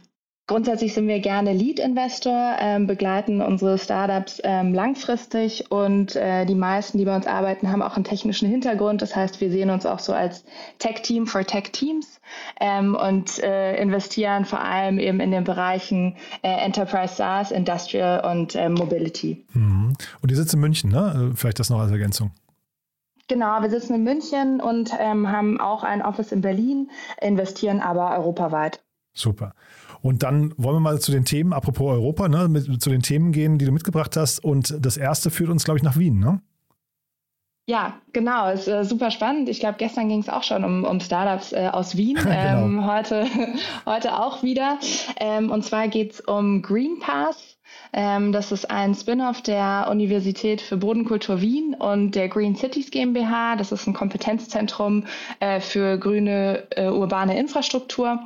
Grundsätzlich 0.51 0.93
sind 0.93 1.07
wir 1.07 1.21
gerne 1.21 1.53
Lead-Investor, 1.53 2.57
ähm, 2.60 2.86
begleiten 2.86 3.41
unsere 3.41 3.77
Startups 3.77 4.41
ähm, 4.43 4.74
langfristig 4.74 5.71
und 5.71 6.17
äh, 6.17 6.45
die 6.45 6.55
meisten, 6.55 6.98
die 6.98 7.05
bei 7.05 7.15
uns 7.15 7.25
arbeiten, 7.25 7.71
haben 7.71 7.81
auch 7.81 7.95
einen 7.95 8.03
technischen 8.03 8.50
Hintergrund. 8.50 9.01
Das 9.01 9.15
heißt, 9.15 9.39
wir 9.39 9.50
sehen 9.50 9.69
uns 9.69 9.86
auch 9.86 10.00
so 10.00 10.12
als 10.12 10.43
Tech-Team 10.79 11.25
for 11.25 11.45
Tech-Teams 11.45 12.19
ähm, 12.60 12.95
und 12.95 13.39
äh, 13.39 13.77
investieren 13.81 14.43
vor 14.43 14.60
allem 14.60 15.00
eben 15.00 15.21
in 15.21 15.31
den 15.31 15.45
Bereichen 15.45 16.17
äh, 16.41 16.50
Enterprise 16.50 17.15
SaaS, 17.15 17.51
Industrial 17.51 18.29
und 18.29 18.53
äh, 18.53 18.67
Mobility. 18.67 19.45
Mhm. 19.53 19.93
Und 20.21 20.31
die 20.31 20.36
sitzt 20.36 20.53
in 20.53 20.60
München, 20.60 20.91
ne? 20.91 21.31
Äh, 21.31 21.38
vielleicht 21.38 21.60
das 21.60 21.69
noch 21.69 21.79
als 21.79 21.91
Ergänzung. 21.91 22.31
Genau, 23.31 23.61
wir 23.61 23.69
sitzen 23.69 23.95
in 23.95 24.03
München 24.03 24.59
und 24.59 24.91
ähm, 25.00 25.31
haben 25.31 25.57
auch 25.57 25.85
ein 25.85 26.01
Office 26.01 26.33
in 26.33 26.41
Berlin, 26.41 26.91
investieren 27.21 27.79
aber 27.79 28.17
europaweit. 28.17 28.83
Super. 29.13 29.55
Und 30.01 30.21
dann 30.21 30.53
wollen 30.57 30.75
wir 30.75 30.79
mal 30.81 31.00
zu 31.00 31.13
den 31.13 31.23
Themen, 31.23 31.53
apropos 31.53 31.93
Europa, 31.93 32.27
ne, 32.27 32.50
mit, 32.50 32.81
zu 32.83 32.89
den 32.89 33.01
Themen 33.01 33.31
gehen, 33.31 33.57
die 33.57 33.63
du 33.63 33.71
mitgebracht 33.71 34.17
hast. 34.17 34.43
Und 34.43 34.75
das 34.85 34.97
erste 34.97 35.31
führt 35.31 35.50
uns, 35.50 35.63
glaube 35.63 35.77
ich, 35.77 35.83
nach 35.83 35.97
Wien, 35.97 36.19
ne? 36.19 36.41
Ja, 37.67 38.01
genau, 38.11 38.50
ist 38.50 38.67
äh, 38.67 38.83
super 38.83 39.11
spannend. 39.11 39.47
Ich 39.47 39.61
glaube, 39.61 39.77
gestern 39.77 40.09
ging 40.09 40.19
es 40.19 40.27
auch 40.27 40.43
schon 40.43 40.65
um, 40.65 40.83
um 40.83 41.00
Startups 41.00 41.53
äh, 41.53 41.69
aus 41.71 41.95
Wien, 41.95 42.15
genau. 42.21 42.65
ähm, 42.65 42.85
heute, 42.85 43.27
heute 43.85 44.19
auch 44.19 44.43
wieder. 44.43 44.77
Ähm, 45.21 45.51
und 45.51 45.63
zwar 45.63 45.88
geht 45.88 46.11
es 46.11 46.19
um 46.19 46.61
GreenPass. 46.61 47.50
Ähm, 47.93 48.31
das 48.31 48.51
ist 48.51 48.69
ein 48.69 48.95
Spin-off 48.95 49.41
der 49.41 49.88
Universität 49.89 50.62
für 50.62 50.77
Bodenkultur 50.77 51.41
Wien 51.41 51.74
und 51.74 52.15
der 52.15 52.29
Green 52.29 52.55
Cities 52.55 52.91
GmbH. 52.91 53.55
Das 53.57 53.71
ist 53.71 53.88
ein 53.88 53.93
Kompetenzzentrum 53.93 55.05
äh, 55.39 55.60
für 55.60 55.98
grüne 55.98 56.63
äh, 56.71 56.88
urbane 56.88 57.38
Infrastruktur. 57.38 58.19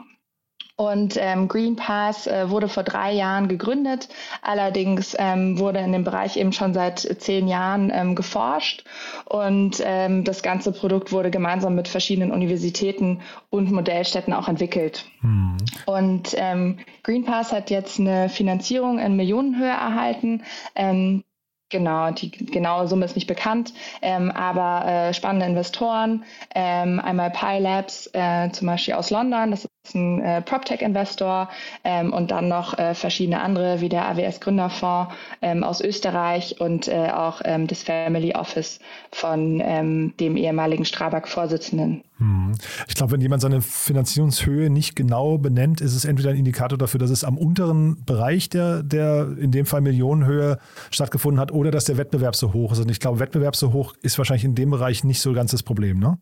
Und 0.77 1.15
ähm, 1.17 1.47
Green 1.47 1.77
Pass 1.77 2.27
äh, 2.27 2.49
wurde 2.49 2.67
vor 2.67 2.83
drei 2.83 3.13
Jahren 3.13 3.47
gegründet. 3.47 4.09
Allerdings 4.41 5.15
ähm, 5.17 5.57
wurde 5.57 5.79
in 5.79 5.93
dem 5.93 6.03
Bereich 6.03 6.35
eben 6.35 6.51
schon 6.51 6.73
seit 6.73 6.99
zehn 6.99 7.47
Jahren 7.47 7.91
ähm, 7.93 8.13
geforscht. 8.13 8.83
Und 9.23 9.81
ähm, 9.85 10.25
das 10.25 10.43
ganze 10.43 10.73
Produkt 10.73 11.13
wurde 11.13 11.31
gemeinsam 11.31 11.75
mit 11.75 11.87
verschiedenen 11.87 12.31
Universitäten 12.31 13.21
und 13.49 13.71
Modellstätten 13.71 14.33
auch 14.33 14.49
entwickelt. 14.49 15.05
Mhm. 15.21 15.55
Und 15.85 16.35
ähm, 16.37 16.79
Green 17.03 17.23
Pass 17.23 17.53
hat 17.53 17.69
jetzt 17.69 17.97
eine 17.97 18.27
Finanzierung 18.27 18.99
in 18.99 19.15
Millionenhöhe 19.15 19.69
erhalten. 19.69 20.43
Ähm, 20.75 21.23
Genau, 21.71 22.11
die 22.11 22.29
genaue 22.29 22.87
Summe 22.87 23.05
ist 23.05 23.15
nicht 23.15 23.25
bekannt, 23.25 23.73
ähm, 24.03 24.29
aber 24.29 24.87
äh, 24.87 25.13
spannende 25.15 25.47
Investoren, 25.47 26.23
ähm, 26.53 26.99
einmal 26.99 27.31
Pi 27.31 27.57
Labs, 27.57 28.07
äh, 28.13 28.51
zum 28.51 28.67
Beispiel 28.67 28.93
aus 28.93 29.09
London, 29.09 29.49
das 29.49 29.65
ist 29.65 29.74
ein 29.93 30.21
äh, 30.21 30.41
PropTech-Investor 30.41 31.49
ähm, 31.83 32.13
und 32.13 32.31
dann 32.31 32.47
noch 32.47 32.77
äh, 32.77 32.95
verschiedene 32.95 33.41
andere, 33.41 33.81
wie 33.81 33.89
der 33.89 34.07
AWS 34.07 34.39
Gründerfonds 34.39 35.13
ähm, 35.41 35.63
aus 35.63 35.81
Österreich 35.81 36.59
und 36.59 36.87
äh, 36.87 37.09
auch 37.11 37.41
ähm, 37.45 37.67
das 37.67 37.83
Family 37.83 38.33
Office 38.33 38.79
von 39.11 39.61
ähm, 39.63 40.13
dem 40.19 40.37
ehemaligen 40.37 40.85
Strabag-Vorsitzenden. 40.85 42.03
Hm. 42.17 42.53
Ich 42.87 42.95
glaube, 42.95 43.11
wenn 43.11 43.21
jemand 43.21 43.41
seine 43.41 43.61
Finanzierungshöhe 43.61 44.69
nicht 44.69 44.95
genau 44.95 45.37
benennt, 45.37 45.81
ist 45.81 45.95
es 45.95 46.05
entweder 46.05 46.29
ein 46.29 46.37
Indikator 46.37 46.77
dafür, 46.77 46.99
dass 46.99 47.09
es 47.09 47.25
am 47.25 47.37
unteren 47.37 48.05
Bereich 48.05 48.49
der, 48.49 48.83
der 48.83 49.35
in 49.37 49.51
dem 49.51 49.65
Fall 49.65 49.81
Millionenhöhe 49.81 50.57
stattgefunden 50.91 51.41
hat 51.41 51.51
oder 51.51 51.71
dass 51.71 51.85
der 51.85 51.97
Wettbewerb 51.97 52.35
so 52.35 52.53
hoch 52.53 52.71
ist. 52.71 52.79
Und 52.79 52.89
ich 52.89 53.01
glaube, 53.01 53.19
Wettbewerb 53.19 53.55
so 53.55 53.73
hoch 53.73 53.93
ist 54.01 54.17
wahrscheinlich 54.17 54.45
in 54.45 54.55
dem 54.55 54.71
Bereich 54.71 55.03
nicht 55.03 55.21
so 55.21 55.33
ganz 55.33 55.51
das 55.51 55.63
Problem, 55.63 55.99
ne? 55.99 56.17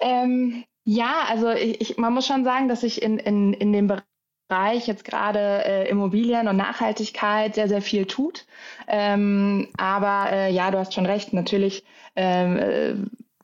Ähm, 0.00 0.64
ja, 0.86 1.24
also 1.28 1.50
ich, 1.50 1.98
man 1.98 2.14
muss 2.14 2.28
schon 2.28 2.44
sagen, 2.44 2.68
dass 2.68 2.84
ich 2.84 3.02
in, 3.02 3.18
in, 3.18 3.52
in 3.54 3.72
dem 3.72 3.88
Bereich 4.48 4.86
jetzt 4.86 5.04
gerade 5.04 5.64
äh, 5.64 5.90
Immobilien 5.90 6.46
und 6.46 6.56
Nachhaltigkeit 6.56 7.56
sehr, 7.56 7.68
sehr 7.68 7.82
viel 7.82 8.06
tut. 8.06 8.46
Ähm, 8.86 9.66
aber 9.76 10.30
äh, 10.30 10.52
ja, 10.52 10.70
du 10.70 10.78
hast 10.78 10.94
schon 10.94 11.04
recht, 11.04 11.32
natürlich 11.32 11.82
ähm, 12.14 12.56
äh, 12.56 12.94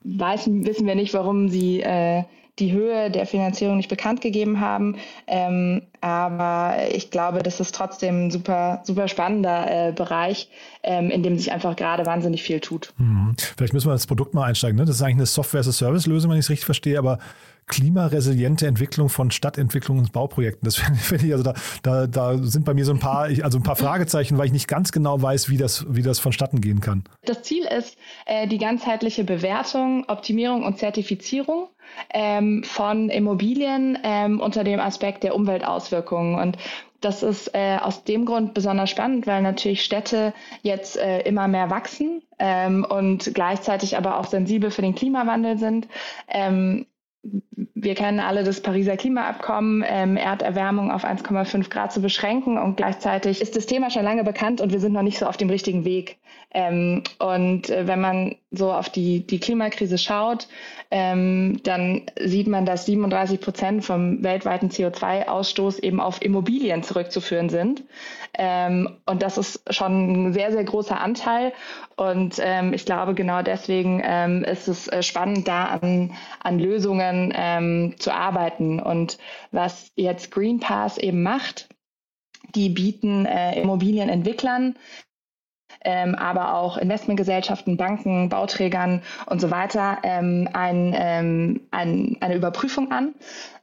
weiß, 0.04 0.50
wissen 0.52 0.86
wir 0.86 0.94
nicht, 0.94 1.14
warum 1.14 1.48
sie 1.48 1.80
äh, 1.80 2.22
die 2.58 2.72
Höhe 2.72 3.10
der 3.10 3.26
Finanzierung 3.26 3.78
nicht 3.78 3.88
bekannt 3.88 4.20
gegeben 4.20 4.60
haben. 4.60 4.96
Ähm, 5.26 5.82
aber 6.00 6.76
ich 6.92 7.10
glaube, 7.10 7.42
das 7.42 7.60
ist 7.60 7.74
trotzdem 7.74 8.26
ein 8.26 8.30
super, 8.30 8.82
super 8.84 9.08
spannender 9.08 9.88
äh, 9.88 9.92
Bereich, 9.92 10.50
ähm, 10.82 11.10
in 11.10 11.22
dem 11.22 11.38
sich 11.38 11.52
einfach 11.52 11.76
gerade 11.76 12.04
wahnsinnig 12.04 12.42
viel 12.42 12.60
tut. 12.60 12.92
Mhm. 12.98 13.34
Vielleicht 13.56 13.72
müssen 13.72 13.88
wir 13.88 13.94
ins 13.94 14.06
Produkt 14.06 14.34
mal 14.34 14.44
einsteigen. 14.44 14.76
Ne? 14.76 14.84
Das 14.84 14.96
ist 14.96 15.02
eigentlich 15.02 15.16
eine 15.16 15.26
Software-as-a-Service-Lösung, 15.26 16.30
wenn 16.30 16.38
ich 16.38 16.44
es 16.44 16.50
richtig 16.50 16.66
verstehe, 16.66 16.98
aber 16.98 17.18
klimaresiliente 17.68 18.66
Entwicklung 18.66 19.08
von 19.08 19.30
Stadtentwicklung 19.30 19.98
und 19.98 20.12
Bauprojekten. 20.12 20.64
Das 20.64 20.76
finde 21.00 21.26
ich, 21.26 21.32
also 21.32 21.44
da, 21.44 21.54
da, 21.82 22.06
da 22.06 22.38
sind 22.38 22.64
bei 22.64 22.74
mir 22.74 22.84
so 22.84 22.92
ein 22.92 22.98
paar, 22.98 23.24
also 23.42 23.58
ein 23.58 23.62
paar 23.62 23.76
Fragezeichen, 23.76 24.36
weil 24.36 24.46
ich 24.46 24.52
nicht 24.52 24.68
ganz 24.68 24.92
genau 24.92 25.22
weiß, 25.22 25.48
wie 25.48 25.56
das, 25.56 25.86
wie 25.88 26.02
das 26.02 26.18
vonstatten 26.18 26.60
gehen 26.60 26.80
kann. 26.80 27.04
Das 27.24 27.42
Ziel 27.42 27.64
ist 27.64 27.96
äh, 28.26 28.46
die 28.46 28.58
ganzheitliche 28.58 29.24
Bewertung, 29.24 30.04
Optimierung 30.08 30.64
und 30.64 30.78
Zertifizierung 30.78 31.68
ähm, 32.10 32.64
von 32.64 33.08
Immobilien 33.08 33.98
ähm, 34.02 34.40
unter 34.40 34.64
dem 34.64 34.80
Aspekt 34.80 35.22
der 35.22 35.34
Umweltauswirkungen. 35.34 36.38
Und 36.38 36.58
das 37.00 37.22
ist 37.22 37.54
äh, 37.54 37.78
aus 37.80 38.04
dem 38.04 38.24
Grund 38.24 38.54
besonders 38.54 38.90
spannend, 38.90 39.26
weil 39.26 39.42
natürlich 39.42 39.82
Städte 39.84 40.32
jetzt 40.62 40.96
äh, 40.96 41.20
immer 41.22 41.48
mehr 41.48 41.68
wachsen 41.68 42.22
ähm, 42.38 42.86
und 42.88 43.34
gleichzeitig 43.34 43.96
aber 43.96 44.18
auch 44.18 44.26
sensibel 44.26 44.70
für 44.70 44.82
den 44.82 44.94
Klimawandel 44.94 45.58
sind. 45.58 45.88
Ähm, 46.28 46.86
wir 47.22 47.94
kennen 47.94 48.20
alle 48.20 48.44
das 48.44 48.60
Pariser 48.60 48.96
Klimaabkommen, 48.96 49.84
ähm, 49.86 50.16
Erderwärmung 50.16 50.90
auf 50.90 51.04
1,5 51.04 51.68
Grad 51.68 51.92
zu 51.92 52.00
beschränken 52.00 52.58
und 52.58 52.76
gleichzeitig 52.76 53.40
ist 53.40 53.56
das 53.56 53.66
Thema 53.66 53.90
schon 53.90 54.04
lange 54.04 54.24
bekannt 54.24 54.60
und 54.60 54.72
wir 54.72 54.80
sind 54.80 54.92
noch 54.92 55.02
nicht 55.02 55.18
so 55.18 55.26
auf 55.26 55.36
dem 55.36 55.50
richtigen 55.50 55.84
Weg. 55.84 56.18
Ähm, 56.54 57.02
und 57.18 57.70
äh, 57.70 57.86
wenn 57.86 58.00
man 58.00 58.36
so 58.50 58.72
auf 58.72 58.90
die, 58.90 59.26
die 59.26 59.40
Klimakrise 59.40 59.96
schaut, 59.96 60.48
ähm, 60.90 61.60
dann 61.62 62.02
sieht 62.20 62.46
man, 62.46 62.66
dass 62.66 62.84
37 62.84 63.40
Prozent 63.40 63.84
vom 63.84 64.22
weltweiten 64.22 64.68
CO2-Ausstoß 64.68 65.82
eben 65.82 66.00
auf 66.00 66.20
Immobilien 66.20 66.82
zurückzuführen 66.82 67.48
sind. 67.48 67.82
Ähm, 68.34 68.96
und 69.06 69.22
das 69.22 69.38
ist 69.38 69.62
schon 69.72 70.28
ein 70.28 70.32
sehr, 70.34 70.52
sehr 70.52 70.64
großer 70.64 71.00
Anteil. 71.00 71.52
Und 71.96 72.36
ähm, 72.42 72.74
ich 72.74 72.84
glaube, 72.84 73.14
genau 73.14 73.42
deswegen 73.42 74.02
ähm, 74.04 74.44
ist 74.44 74.68
es 74.68 74.88
äh, 74.88 75.02
spannend, 75.02 75.48
da 75.48 75.64
an, 75.64 76.12
an 76.40 76.58
Lösungen 76.58 77.11
ähm, 77.34 77.94
zu 77.98 78.12
arbeiten. 78.12 78.80
Und 78.80 79.18
was 79.50 79.90
jetzt 79.96 80.30
Green 80.30 80.60
Pass 80.60 80.98
eben 80.98 81.22
macht, 81.22 81.68
die 82.54 82.68
bieten 82.68 83.26
äh, 83.26 83.60
Immobilienentwicklern 83.60 84.76
ähm, 85.84 86.14
aber 86.14 86.54
auch 86.54 86.76
Investmentgesellschaften, 86.76 87.76
Banken, 87.76 88.28
Bauträgern 88.28 89.02
und 89.26 89.40
so 89.40 89.50
weiter 89.50 89.98
ähm, 90.02 90.48
ein, 90.52 90.94
ähm, 90.96 91.60
ein, 91.70 92.16
eine 92.20 92.34
Überprüfung 92.34 92.90
an. 92.92 93.14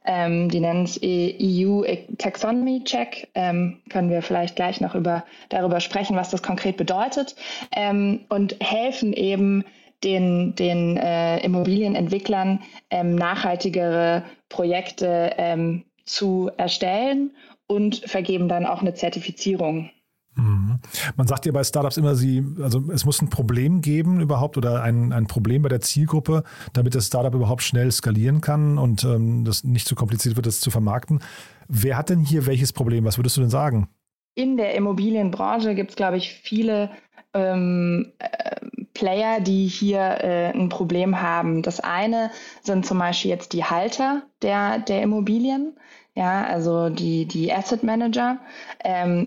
Ähm, 0.04 0.48
die 0.48 0.60
nennen 0.60 0.84
es 0.84 0.98
EU 1.02 1.84
Taxonomy 2.18 2.84
Check. 2.84 3.28
Ähm, 3.34 3.80
können 3.90 4.10
wir 4.10 4.22
vielleicht 4.22 4.56
gleich 4.56 4.80
noch 4.80 4.94
über, 4.94 5.24
darüber 5.48 5.80
sprechen, 5.80 6.16
was 6.16 6.30
das 6.30 6.42
konkret 6.42 6.76
bedeutet. 6.76 7.36
Ähm, 7.72 8.20
und 8.28 8.56
helfen 8.60 9.12
eben 9.12 9.64
den, 10.04 10.54
den 10.54 10.96
äh, 10.96 11.38
Immobilienentwicklern 11.44 12.60
ähm, 12.90 13.14
nachhaltigere 13.14 14.24
Projekte 14.48 15.32
ähm, 15.36 15.84
zu 16.04 16.50
erstellen 16.56 17.32
und 17.66 17.96
vergeben 18.06 18.48
dann 18.48 18.66
auch 18.66 18.80
eine 18.80 18.94
Zertifizierung. 18.94 19.90
Mhm. 20.36 20.78
Man 21.16 21.26
sagt 21.26 21.46
ja 21.46 21.52
bei 21.52 21.64
Startups 21.64 21.96
immer, 21.96 22.14
sie, 22.14 22.44
also 22.62 22.82
es 22.92 23.04
muss 23.04 23.20
ein 23.20 23.30
Problem 23.30 23.80
geben 23.80 24.20
überhaupt 24.20 24.56
oder 24.56 24.82
ein, 24.82 25.12
ein 25.12 25.26
Problem 25.26 25.62
bei 25.62 25.68
der 25.68 25.80
Zielgruppe, 25.80 26.44
damit 26.72 26.94
das 26.94 27.06
Startup 27.06 27.34
überhaupt 27.34 27.62
schnell 27.62 27.90
skalieren 27.90 28.40
kann 28.40 28.78
und 28.78 29.04
ähm, 29.04 29.44
das 29.44 29.64
nicht 29.64 29.86
zu 29.86 29.94
kompliziert 29.94 30.36
wird, 30.36 30.46
das 30.46 30.60
zu 30.60 30.70
vermarkten. 30.70 31.20
Wer 31.68 31.96
hat 31.96 32.10
denn 32.10 32.20
hier 32.20 32.46
welches 32.46 32.72
Problem? 32.72 33.04
Was 33.04 33.18
würdest 33.18 33.36
du 33.36 33.40
denn 33.40 33.50
sagen? 33.50 33.88
In 34.34 34.56
der 34.56 34.74
Immobilienbranche 34.74 35.74
gibt 35.74 35.90
es, 35.90 35.96
glaube 35.96 36.16
ich, 36.16 36.32
viele 36.32 36.90
ähm, 37.34 38.12
äh, 38.18 38.56
Player, 39.00 39.40
die 39.40 39.66
hier 39.66 40.18
äh, 40.22 40.50
ein 40.50 40.68
Problem 40.68 41.22
haben. 41.22 41.62
Das 41.62 41.80
eine 41.80 42.30
sind 42.60 42.84
zum 42.84 42.98
Beispiel 42.98 43.30
jetzt 43.30 43.54
die 43.54 43.64
Halter 43.64 44.24
der, 44.42 44.78
der 44.78 45.00
Immobilien, 45.00 45.78
ja, 46.14 46.44
also 46.44 46.90
die, 46.90 47.24
die 47.24 47.50
Asset 47.50 47.82
Manager. 47.82 48.40
Ähm, 48.84 49.26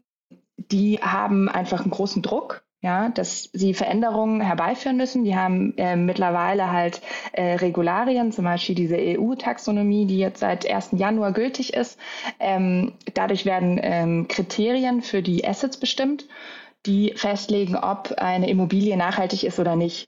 die 0.57 0.99
haben 1.01 1.49
einfach 1.49 1.81
einen 1.81 1.89
großen 1.89 2.21
Druck, 2.21 2.63
ja, 2.81 3.09
dass 3.09 3.49
sie 3.51 3.73
Veränderungen 3.73 4.41
herbeiführen 4.41 4.95
müssen. 4.95 5.23
Die 5.23 5.35
haben 5.35 5.75
äh, 5.77 5.95
mittlerweile 5.95 6.71
halt 6.71 7.01
äh, 7.31 7.55
Regularien, 7.55 8.31
zum 8.31 8.45
Beispiel 8.45 8.75
diese 8.75 8.97
EU-Taxonomie, 8.99 10.05
die 10.05 10.19
jetzt 10.19 10.41
seit 10.41 10.69
1. 10.69 10.89
Januar 10.91 11.31
gültig 11.31 11.73
ist. 11.73 11.97
Ähm, 12.39 12.93
dadurch 13.15 13.47
werden 13.47 13.79
ähm, 13.81 14.27
Kriterien 14.27 15.01
für 15.01 15.23
die 15.23 15.47
Assets 15.47 15.77
bestimmt, 15.77 16.27
die 16.85 17.13
festlegen, 17.15 17.75
ob 17.75 18.13
eine 18.17 18.49
Immobilie 18.49 18.97
nachhaltig 18.97 19.43
ist 19.43 19.59
oder 19.59 19.75
nicht. 19.75 20.07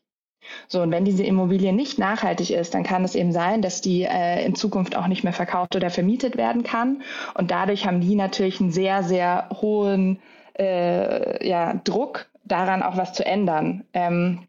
So, 0.68 0.82
und 0.82 0.92
wenn 0.92 1.06
diese 1.06 1.24
Immobilie 1.24 1.74
nicht 1.74 1.98
nachhaltig 1.98 2.52
ist, 2.52 2.74
dann 2.74 2.84
kann 2.84 3.04
es 3.04 3.16
eben 3.16 3.32
sein, 3.32 3.62
dass 3.62 3.82
die 3.82 4.04
äh, 4.04 4.46
in 4.46 4.56
Zukunft 4.56 4.96
auch 4.96 5.08
nicht 5.08 5.24
mehr 5.24 5.34
verkauft 5.34 5.76
oder 5.76 5.90
vermietet 5.90 6.38
werden 6.38 6.64
kann. 6.64 7.02
Und 7.34 7.52
dadurch 7.52 7.86
haben 7.88 8.02
die 8.02 8.16
natürlich 8.16 8.60
einen 8.60 8.72
sehr, 8.72 9.04
sehr 9.04 9.50
hohen 9.62 10.20
äh, 10.58 11.48
ja, 11.48 11.74
Druck 11.84 12.28
daran, 12.44 12.84
auch 12.84 12.98
was 12.98 13.14
zu 13.14 13.26
ändern. 13.26 13.86
Ähm, 13.94 14.48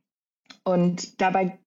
und 0.65 1.21
dabei 1.21 1.59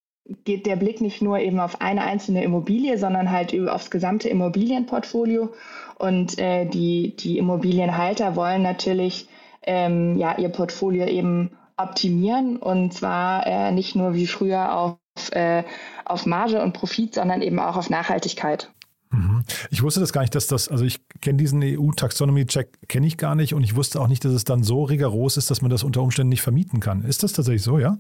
geht 0.44 0.66
der 0.66 0.76
Blick 0.76 1.02
nicht 1.02 1.22
nur 1.22 1.40
eben 1.40 1.60
auf 1.60 1.82
eine 1.82 2.04
einzelne 2.04 2.44
Immobilie, 2.44 2.98
sondern 2.98 3.32
halt 3.32 3.58
aufs 3.68 3.90
gesamte 3.90 4.30
Immobilienportfolio. 4.30 5.54
Und 5.98 6.38
äh, 6.38 6.66
die, 6.66 7.16
die 7.16 7.38
Immobilienhalter 7.38 8.36
wollen 8.36 8.62
natürlich 8.62 9.28
ähm, 9.64 10.18
ja, 10.18 10.38
ihr 10.38 10.50
Portfolio 10.50 11.06
eben 11.06 11.52
optimieren 11.78 12.58
und 12.58 12.94
zwar 12.94 13.48
äh, 13.48 13.72
nicht 13.72 13.96
nur 13.96 14.14
wie 14.14 14.28
früher 14.28 14.76
auf, 14.76 14.98
äh, 15.32 15.64
auf 16.06 16.26
Marge 16.26 16.62
und 16.62 16.74
Profit, 16.74 17.16
sondern 17.16 17.42
eben 17.42 17.60
auch 17.60 17.78
auf 17.78 17.90
Nachhaltigkeit. 17.90 18.70
Mhm. 19.12 19.44
Ich 19.72 19.82
wusste 19.82 20.00
das 20.00 20.14
gar 20.14 20.22
nicht, 20.22 20.36
dass 20.36 20.48
das, 20.48 20.68
also 20.68 20.86
ich 20.86 21.00
kenne 21.22 21.38
diesen 21.38 21.62
EU-Taxonomy-Check, 21.64 22.88
kenne 22.88 23.08
ich 23.08 23.18
gar 23.18 23.36
nicht 23.36 23.54
und 23.54 23.64
ich 23.64 23.76
wusste 23.76 24.00
auch 24.02 24.08
nicht, 24.08 24.24
dass 24.24 24.34
es 24.34 24.44
dann 24.44 24.64
so 24.64 24.84
rigoros 24.84 25.38
ist, 25.38 25.50
dass 25.50 25.62
man 25.62 25.72
das 25.72 25.84
unter 25.84 26.02
Umständen 26.02 26.30
nicht 26.30 26.42
vermieten 26.42 26.80
kann. 26.80 27.04
Ist 27.04 27.24
das 27.24 27.34
tatsächlich 27.34 27.64
so, 27.64 27.80
ja? 27.80 27.98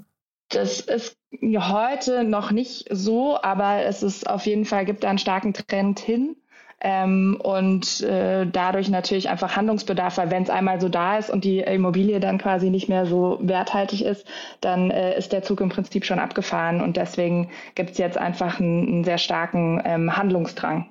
Das 0.49 0.81
ist 0.81 1.15
heute 1.57 2.23
noch 2.23 2.51
nicht 2.51 2.87
so, 2.91 3.39
aber 3.41 3.83
es 3.83 4.03
ist 4.03 4.27
auf 4.27 4.45
jeden 4.45 4.65
Fall, 4.65 4.85
gibt 4.85 5.03
da 5.03 5.09
einen 5.09 5.19
starken 5.19 5.53
Trend 5.53 5.99
hin. 5.99 6.35
Ähm, 6.81 7.37
und 7.43 8.01
äh, 8.01 8.45
dadurch 8.45 8.89
natürlich 8.89 9.29
einfach 9.29 9.55
Handlungsbedarf, 9.55 10.17
weil 10.17 10.31
wenn 10.31 10.43
es 10.43 10.49
einmal 10.49 10.79
so 10.79 10.87
da 10.87 11.17
ist 11.17 11.29
und 11.29 11.43
die 11.43 11.59
Immobilie 11.59 12.19
dann 12.19 12.37
quasi 12.37 12.69
nicht 12.69 12.87
mehr 12.87 13.05
so 13.05 13.37
werthaltig 13.41 14.03
ist, 14.05 14.25
dann 14.61 14.89
äh, 14.89 15.17
ist 15.17 15.33
der 15.33 15.43
Zug 15.43 15.59
im 15.61 15.69
Prinzip 15.69 16.05
schon 16.05 16.19
abgefahren 16.19 16.81
und 16.81 16.95
deswegen 16.95 17.49
gibt 17.75 17.91
es 17.91 17.97
jetzt 17.97 18.17
einfach 18.17 18.59
einen, 18.59 18.87
einen 18.87 19.03
sehr 19.03 19.17
starken 19.17 19.81
ähm, 19.83 20.15
Handlungsdrang. 20.15 20.85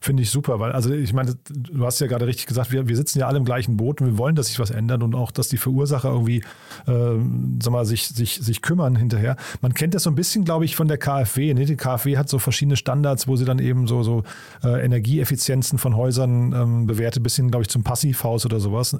Finde 0.00 0.22
ich 0.22 0.30
super, 0.30 0.58
weil, 0.60 0.72
also 0.72 0.92
ich 0.92 1.12
meine, 1.12 1.36
du 1.48 1.84
hast 1.84 2.00
ja 2.00 2.06
gerade 2.06 2.26
richtig 2.26 2.46
gesagt, 2.46 2.72
wir, 2.72 2.88
wir 2.88 2.96
sitzen 2.96 3.18
ja 3.18 3.28
alle 3.28 3.38
im 3.38 3.44
gleichen 3.44 3.76
Boot 3.76 4.00
und 4.00 4.06
wir 4.06 4.18
wollen, 4.18 4.34
dass 4.34 4.48
sich 4.48 4.58
was 4.58 4.70
ändert 4.70 5.02
und 5.02 5.14
auch, 5.14 5.30
dass 5.30 5.48
die 5.48 5.56
Verursacher 5.56 6.10
irgendwie, 6.10 6.42
äh, 6.86 7.18
sag 7.62 7.72
mal, 7.72 7.84
sich, 7.84 8.08
sich, 8.08 8.36
sich 8.36 8.62
kümmern 8.62 8.96
hinterher. 8.96 9.36
Man 9.60 9.74
kennt 9.74 9.94
das 9.94 10.04
so 10.04 10.10
ein 10.10 10.14
bisschen, 10.14 10.44
glaube 10.44 10.64
ich, 10.64 10.76
von 10.76 10.88
der 10.88 10.98
KfW. 10.98 11.54
Ne? 11.54 11.64
Die 11.64 11.76
KfW 11.76 12.16
hat 12.16 12.28
so 12.28 12.38
verschiedene 12.38 12.76
Standards, 12.76 13.28
wo 13.28 13.36
sie 13.36 13.44
dann 13.44 13.58
eben 13.58 13.86
so, 13.86 14.02
so 14.02 14.22
äh, 14.62 14.84
Energieeffizienzen 14.84 15.78
von 15.78 15.96
Häusern 15.96 16.52
ähm, 16.52 16.86
bewertet, 16.86 17.22
bis 17.22 17.36
hin, 17.36 17.50
glaube 17.50 17.62
ich, 17.62 17.68
zum 17.68 17.82
Passivhaus 17.82 18.44
oder 18.44 18.60
sowas. 18.60 18.96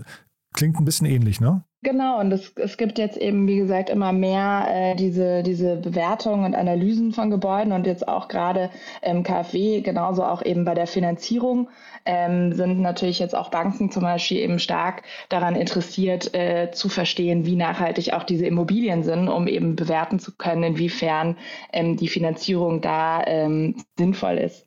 Klingt 0.57 0.81
ein 0.81 0.85
bisschen 0.85 1.07
ähnlich, 1.07 1.41
ne? 1.41 1.63
Genau, 1.83 2.19
und 2.19 2.33
es, 2.33 2.53
es 2.57 2.79
gibt 2.79 2.99
jetzt 2.99 3.19
eben, 3.19 3.47
wie 3.47 3.59
gesagt, 3.59 3.91
immer 3.91 4.11
mehr 4.13 4.67
äh, 4.69 4.97
diese, 4.97 5.43
diese 5.45 5.77
Bewertungen 5.77 6.45
und 6.45 6.55
Analysen 6.57 7.13
von 7.13 7.31
Gebäuden 7.31 7.73
und 7.73 7.87
jetzt 7.87 8.09
auch 8.09 8.27
gerade 8.27 8.71
im 9.03 9.23
KfW, 9.23 9.83
genauso 9.83 10.25
auch 10.25 10.43
eben 10.45 10.65
bei 10.65 10.75
der 10.75 10.87
Finanzierung, 10.87 11.69
ähm, 12.07 12.55
sind 12.55 12.81
natürlich 12.81 13.19
jetzt 13.19 13.37
auch 13.37 13.51
Banken 13.51 13.93
zum 13.93 14.03
Beispiel 14.03 14.39
eben 14.39 14.59
stark 14.59 15.03
daran 15.29 15.55
interessiert, 15.55 16.35
äh, 16.35 16.71
zu 16.73 16.89
verstehen, 16.89 17.45
wie 17.45 17.55
nachhaltig 17.55 18.15
auch 18.15 18.25
diese 18.25 18.47
Immobilien 18.47 19.05
sind, 19.05 19.29
um 19.29 19.47
eben 19.47 19.77
bewerten 19.77 20.19
zu 20.19 20.33
können, 20.33 20.63
inwiefern 20.63 21.37
ähm, 21.73 21.97
die 21.99 22.09
Finanzierung 22.09 22.81
da 22.81 23.23
ähm, 23.27 23.77
sinnvoll 23.99 24.39
ist. 24.39 24.67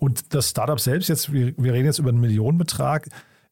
Und 0.00 0.34
das 0.34 0.50
Startup 0.50 0.80
selbst, 0.80 1.08
jetzt, 1.08 1.32
wir, 1.32 1.54
wir 1.56 1.72
reden 1.72 1.86
jetzt 1.86 1.98
über 1.98 2.10
einen 2.10 2.20
Millionenbetrag, 2.20 3.08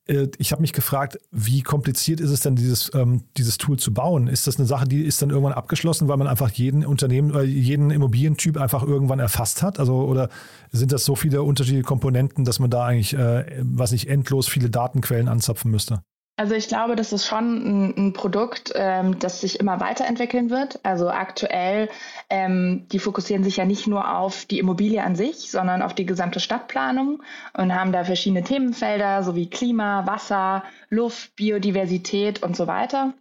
ich 0.08 0.52
habe 0.52 0.62
mich 0.62 0.72
gefragt, 0.72 1.18
wie 1.32 1.62
kompliziert 1.62 2.20
ist 2.20 2.30
es 2.30 2.40
denn, 2.40 2.54
dieses, 2.54 2.92
ähm, 2.94 3.24
dieses 3.36 3.58
Tool 3.58 3.76
zu 3.76 3.92
bauen? 3.92 4.28
Ist 4.28 4.46
das 4.46 4.56
eine 4.56 4.66
Sache, 4.66 4.86
die 4.86 5.02
ist 5.02 5.20
dann 5.20 5.30
irgendwann 5.30 5.52
abgeschlossen, 5.52 6.06
weil 6.06 6.16
man 6.16 6.28
einfach 6.28 6.50
jeden 6.50 6.86
Unternehmen, 6.86 7.34
äh, 7.34 7.42
jeden 7.42 7.90
Immobilientyp 7.90 8.56
einfach 8.56 8.84
irgendwann 8.84 9.18
erfasst 9.18 9.62
hat? 9.62 9.80
Also, 9.80 10.06
oder 10.06 10.28
sind 10.70 10.92
das 10.92 11.04
so 11.04 11.16
viele 11.16 11.42
unterschiedliche 11.42 11.84
Komponenten, 11.84 12.44
dass 12.44 12.60
man 12.60 12.70
da 12.70 12.84
eigentlich, 12.86 13.14
äh, 13.14 13.62
was 13.62 13.90
nicht, 13.90 14.08
endlos 14.08 14.46
viele 14.46 14.70
Datenquellen 14.70 15.26
anzapfen 15.28 15.72
müsste? 15.72 16.02
Also 16.38 16.54
ich 16.54 16.68
glaube, 16.68 16.96
das 16.96 17.14
ist 17.14 17.26
schon 17.26 17.56
ein, 17.56 17.94
ein 17.96 18.12
Produkt, 18.12 18.72
ähm, 18.74 19.18
das 19.18 19.40
sich 19.40 19.58
immer 19.58 19.80
weiterentwickeln 19.80 20.50
wird. 20.50 20.78
Also 20.82 21.08
aktuell, 21.08 21.88
ähm, 22.28 22.86
die 22.92 22.98
fokussieren 22.98 23.42
sich 23.42 23.56
ja 23.56 23.64
nicht 23.64 23.86
nur 23.86 24.14
auf 24.18 24.44
die 24.44 24.58
Immobilie 24.58 25.02
an 25.02 25.16
sich, 25.16 25.50
sondern 25.50 25.80
auf 25.80 25.94
die 25.94 26.04
gesamte 26.04 26.40
Stadtplanung 26.40 27.22
und 27.54 27.74
haben 27.74 27.92
da 27.92 28.04
verschiedene 28.04 28.44
Themenfelder 28.44 29.22
sowie 29.22 29.48
Klima, 29.48 30.06
Wasser, 30.06 30.62
Luft, 30.90 31.34
Biodiversität 31.36 32.42
und 32.42 32.54
so 32.54 32.66
weiter 32.66 33.14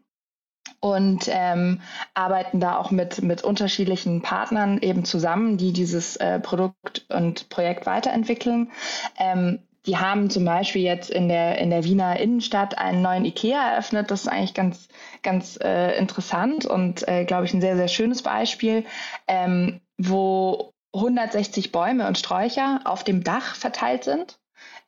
und 0.81 1.29
ähm, 1.29 1.81
arbeiten 2.13 2.59
da 2.59 2.77
auch 2.77 2.91
mit, 2.91 3.21
mit 3.23 3.43
unterschiedlichen 3.43 4.21
Partnern 4.21 4.79
eben 4.79 5.05
zusammen, 5.05 5.57
die 5.57 5.71
dieses 5.71 6.15
äh, 6.17 6.39
Produkt 6.39 7.05
und 7.09 7.49
Projekt 7.49 7.85
weiterentwickeln. 7.85 8.71
Ähm, 9.17 9.59
die 9.85 9.97
haben 9.97 10.29
zum 10.29 10.45
Beispiel 10.45 10.81
jetzt 10.81 11.09
in 11.09 11.27
der, 11.27 11.57
in 11.59 11.69
der 11.69 11.83
Wiener 11.83 12.19
Innenstadt 12.19 12.77
einen 12.77 13.01
neuen 13.01 13.25
IKEA 13.25 13.71
eröffnet. 13.71 14.11
Das 14.11 14.21
ist 14.21 14.27
eigentlich 14.27 14.53
ganz, 14.53 14.87
ganz 15.23 15.59
äh, 15.61 15.97
interessant 15.97 16.65
und, 16.65 17.07
äh, 17.07 17.25
glaube 17.25 17.45
ich, 17.45 17.53
ein 17.53 17.61
sehr, 17.61 17.75
sehr 17.75 17.87
schönes 17.87 18.23
Beispiel, 18.23 18.85
ähm, 19.27 19.81
wo 19.97 20.73
160 20.93 21.71
Bäume 21.71 22.07
und 22.07 22.17
Sträucher 22.17 22.81
auf 22.85 23.03
dem 23.03 23.23
Dach 23.23 23.55
verteilt 23.55 24.03
sind. 24.03 24.39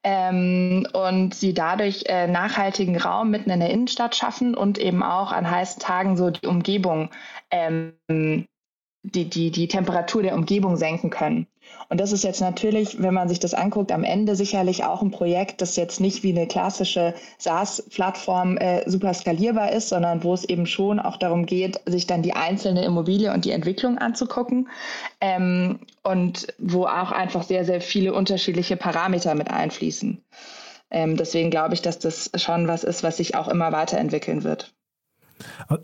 Ähm, 0.03 0.87
und 0.93 1.33
sie 1.33 1.53
dadurch 1.53 2.03
äh, 2.07 2.27
nachhaltigen 2.27 2.97
Raum 2.97 3.31
mitten 3.31 3.49
in 3.49 3.59
der 3.59 3.71
Innenstadt 3.71 4.15
schaffen 4.15 4.55
und 4.55 4.77
eben 4.77 5.03
auch 5.03 5.31
an 5.31 5.49
heißen 5.49 5.81
Tagen 5.81 6.15
so 6.15 6.29
die 6.29 6.47
Umgebung 6.47 7.09
ähm, 7.51 7.93
die, 9.03 9.29
die, 9.29 9.51
die 9.51 9.67
Temperatur 9.67 10.21
der 10.21 10.35
Umgebung 10.35 10.75
senken 10.77 11.09
können. 11.09 11.47
Und 11.89 11.99
das 12.01 12.11
ist 12.11 12.23
jetzt 12.23 12.41
natürlich, 12.41 13.01
wenn 13.01 13.13
man 13.13 13.29
sich 13.29 13.39
das 13.39 13.53
anguckt, 13.53 13.91
am 13.91 14.03
Ende 14.03 14.35
sicherlich 14.35 14.83
auch 14.83 15.01
ein 15.01 15.11
Projekt, 15.11 15.61
das 15.61 15.75
jetzt 15.75 16.01
nicht 16.01 16.23
wie 16.23 16.31
eine 16.31 16.47
klassische 16.47 17.13
SaaS-Plattform 17.37 18.57
äh, 18.57 18.89
super 18.89 19.13
skalierbar 19.13 19.71
ist, 19.71 19.89
sondern 19.89 20.23
wo 20.23 20.33
es 20.33 20.43
eben 20.43 20.65
schon 20.65 20.99
auch 20.99 21.17
darum 21.17 21.45
geht, 21.45 21.79
sich 21.85 22.07
dann 22.07 22.21
die 22.21 22.33
einzelne 22.33 22.83
Immobilie 22.83 23.33
und 23.33 23.45
die 23.45 23.51
Entwicklung 23.51 23.97
anzugucken 23.97 24.69
ähm, 25.21 25.79
und 26.03 26.47
wo 26.57 26.85
auch 26.85 27.11
einfach 27.11 27.43
sehr, 27.43 27.63
sehr 27.63 27.81
viele 27.81 28.13
unterschiedliche 28.13 28.75
Parameter 28.75 29.33
mit 29.35 29.49
einfließen. 29.49 30.21
Ähm, 30.89 31.17
deswegen 31.17 31.49
glaube 31.49 31.73
ich, 31.73 31.81
dass 31.81 31.99
das 31.99 32.31
schon 32.35 32.67
was 32.67 32.83
ist, 32.83 33.03
was 33.03 33.17
sich 33.17 33.35
auch 33.35 33.47
immer 33.47 33.71
weiterentwickeln 33.71 34.43
wird. 34.43 34.73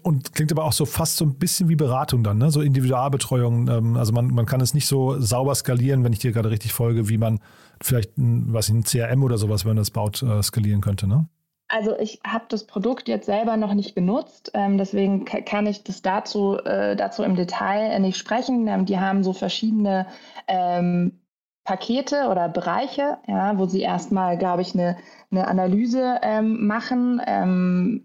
Und 0.02 0.34
klingt 0.34 0.52
aber 0.52 0.64
auch 0.64 0.74
so 0.74 0.86
fast 0.86 1.18
so 1.18 1.26
ein 1.26 1.36
bisschen 1.36 1.70
wie 1.70 1.76
Beratung 1.76 2.24
dann, 2.24 2.38
ne? 2.38 2.52
so 2.52 2.62
Individualbetreuung. 2.62 3.68
Ähm, 3.70 3.98
also 3.98 4.14
man, 4.14 4.28
man 4.28 4.46
kann 4.46 4.62
es 4.62 4.74
nicht 4.74 4.88
so 4.88 5.20
sauber 5.20 5.56
skalieren, 5.56 6.04
wenn 6.04 6.14
ich 6.14 6.20
dir 6.20 6.32
gerade 6.32 6.50
richtig 6.50 6.74
folge, 6.74 7.10
wie 7.10 7.18
man 7.18 7.40
vielleicht 7.82 8.18
ein, 8.18 8.54
was 8.54 8.70
ein 8.70 8.84
CRM 8.84 9.24
oder 9.24 9.38
sowas, 9.38 9.66
wenn 9.66 9.72
man 9.72 9.78
das 9.78 9.92
baut, 9.92 10.22
äh, 10.24 10.42
skalieren 10.42 10.82
könnte. 10.82 11.08
Ne? 11.08 11.28
Also 11.68 11.98
ich 11.98 12.20
habe 12.26 12.46
das 12.50 12.68
Produkt 12.68 13.08
jetzt 13.08 13.26
selber 13.26 13.58
noch 13.58 13.74
nicht 13.74 13.96
genutzt, 13.96 14.52
ähm, 14.54 14.78
deswegen 14.78 15.26
kann 15.26 15.66
ich 15.66 15.84
das 15.84 16.02
dazu, 16.02 16.58
äh, 16.58 16.96
dazu 16.96 17.24
im 17.24 17.36
Detail 17.36 17.92
äh, 17.92 18.00
nicht 18.00 18.18
sprechen. 18.18 18.68
Ähm, 18.68 18.86
die 18.86 19.00
haben 19.00 19.24
so 19.24 19.34
verschiedene 19.34 20.06
ähm, 20.48 21.20
Pakete 21.64 22.28
oder 22.30 22.50
Bereiche, 22.50 23.18
ja, 23.28 23.58
wo 23.58 23.66
sie 23.66 23.82
erstmal, 23.82 24.38
glaube 24.38 24.62
ich, 24.62 24.74
eine, 24.74 24.98
eine 25.32 25.48
Analyse 25.48 26.20
ähm, 26.22 26.68
machen, 26.68 27.22
ähm, 27.26 28.04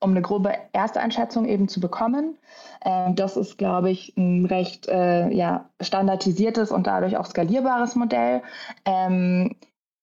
um 0.00 0.10
eine 0.10 0.22
grobe 0.22 0.52
Ersteinschätzung 0.72 1.46
eben 1.46 1.68
zu 1.68 1.80
bekommen. 1.80 2.38
Ähm, 2.84 3.14
das 3.16 3.36
ist, 3.36 3.58
glaube 3.58 3.90
ich, 3.90 4.16
ein 4.16 4.46
recht 4.46 4.88
äh, 4.88 5.30
ja, 5.30 5.70
standardisiertes 5.80 6.70
und 6.70 6.86
dadurch 6.86 7.16
auch 7.16 7.26
skalierbares 7.26 7.94
Modell. 7.94 8.42
Ähm, 8.84 9.56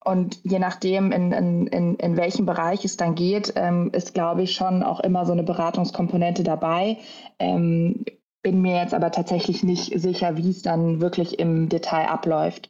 und 0.03 0.39
je 0.43 0.60
nachdem, 0.60 1.12
in, 1.12 1.32
in, 1.32 1.67
in, 1.67 1.95
in 1.95 2.17
welchem 2.17 2.45
Bereich 2.45 2.84
es 2.84 2.97
dann 2.97 3.15
geht, 3.15 3.53
ähm, 3.56 3.89
ist, 3.93 4.13
glaube 4.13 4.43
ich, 4.43 4.53
schon 4.53 4.84
auch 4.84 4.99
immer 4.99 5.25
so 5.25 5.32
eine 5.32 5.43
Beratungskomponente 5.43 6.43
dabei. 6.43 6.97
Ähm, 7.39 8.03
bin 8.41 8.62
mir 8.62 8.82
jetzt 8.82 8.93
aber 8.93 9.12
tatsächlich 9.12 9.63
nicht 9.63 9.97
sicher, 9.99 10.36
wie 10.36 10.49
es 10.49 10.62
dann 10.62 10.99
wirklich 10.99 11.39
im 11.39 11.69
Detail 11.69 12.10
abläuft. 12.10 12.69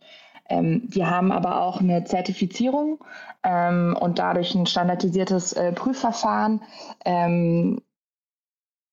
Ähm, 0.50 0.84
wir 0.88 1.10
haben 1.10 1.32
aber 1.32 1.62
auch 1.62 1.80
eine 1.80 2.04
Zertifizierung 2.04 3.04
ähm, 3.44 3.98
und 4.00 4.20
dadurch 4.20 4.54
ein 4.56 4.66
standardisiertes 4.66 5.54
äh, 5.54 5.72
Prüfverfahren, 5.72 6.62
ähm, 7.06 7.82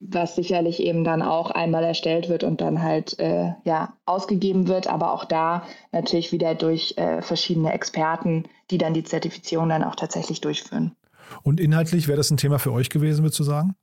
was 0.01 0.35
sicherlich 0.35 0.81
eben 0.81 1.05
dann 1.05 1.21
auch 1.21 1.51
einmal 1.51 1.85
erstellt 1.85 2.29
wird 2.29 2.43
und 2.43 2.61
dann 2.61 2.83
halt 2.83 3.19
äh, 3.19 3.53
ja 3.65 3.95
ausgegeben 4.07 4.67
wird, 4.67 4.87
aber 4.87 5.13
auch 5.13 5.27
da 5.27 5.65
natürlich 5.93 6.33
wieder 6.33 6.55
durch 6.55 6.95
äh, 6.97 7.21
verschiedene 7.21 7.73
Experten, 7.73 8.45
die 8.71 8.79
dann 8.79 8.95
die 8.95 9.05
Zertifizierung 9.05 9.69
dann 9.69 9.85
auch 9.85 9.97
tatsächlich 9.97 10.41
durchführen. 10.41 10.97
Und 11.43 11.61
inhaltlich 11.61 12.09
wäre 12.09 12.17
das 12.17 12.31
ein 12.31 12.39
Thema 12.39 12.59
für 12.59 12.73
euch 12.73 12.89
gewesen, 12.89 13.23
würdest 13.23 13.39
du 13.41 13.45
sagen? 13.45 13.75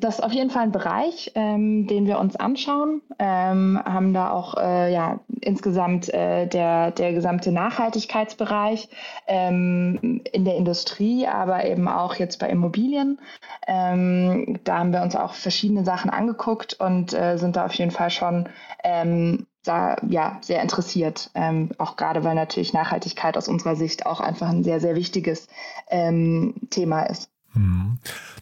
Das 0.00 0.16
ist 0.16 0.24
auf 0.24 0.32
jeden 0.32 0.50
Fall 0.50 0.64
ein 0.64 0.72
Bereich, 0.72 1.32
ähm, 1.34 1.86
den 1.86 2.06
wir 2.06 2.18
uns 2.18 2.36
anschauen, 2.36 3.02
ähm, 3.18 3.80
haben 3.84 4.12
da 4.12 4.30
auch 4.30 4.56
äh, 4.56 4.92
ja, 4.92 5.20
insgesamt 5.40 6.12
äh, 6.12 6.46
der, 6.46 6.92
der 6.92 7.12
gesamte 7.12 7.50
Nachhaltigkeitsbereich 7.52 8.88
ähm, 9.26 10.22
in 10.32 10.44
der 10.44 10.56
Industrie, 10.56 11.26
aber 11.26 11.64
eben 11.64 11.88
auch 11.88 12.14
jetzt 12.14 12.38
bei 12.38 12.48
Immobilien. 12.48 13.18
Ähm, 13.66 14.60
da 14.64 14.78
haben 14.78 14.92
wir 14.92 15.02
uns 15.02 15.16
auch 15.16 15.34
verschiedene 15.34 15.84
Sachen 15.84 16.10
angeguckt 16.10 16.74
und 16.78 17.12
äh, 17.12 17.36
sind 17.36 17.56
da 17.56 17.66
auf 17.66 17.74
jeden 17.74 17.90
Fall 17.90 18.10
schon 18.10 18.48
ähm, 18.84 19.46
da, 19.64 19.96
ja, 20.08 20.38
sehr 20.40 20.62
interessiert, 20.62 21.30
ähm, 21.34 21.70
auch 21.78 21.96
gerade 21.96 22.24
weil 22.24 22.34
natürlich 22.34 22.72
Nachhaltigkeit 22.72 23.36
aus 23.36 23.48
unserer 23.48 23.74
Sicht 23.74 24.06
auch 24.06 24.20
einfach 24.20 24.48
ein 24.48 24.64
sehr, 24.64 24.80
sehr 24.80 24.94
wichtiges 24.94 25.48
Thema 25.90 27.02
ist. 27.04 27.30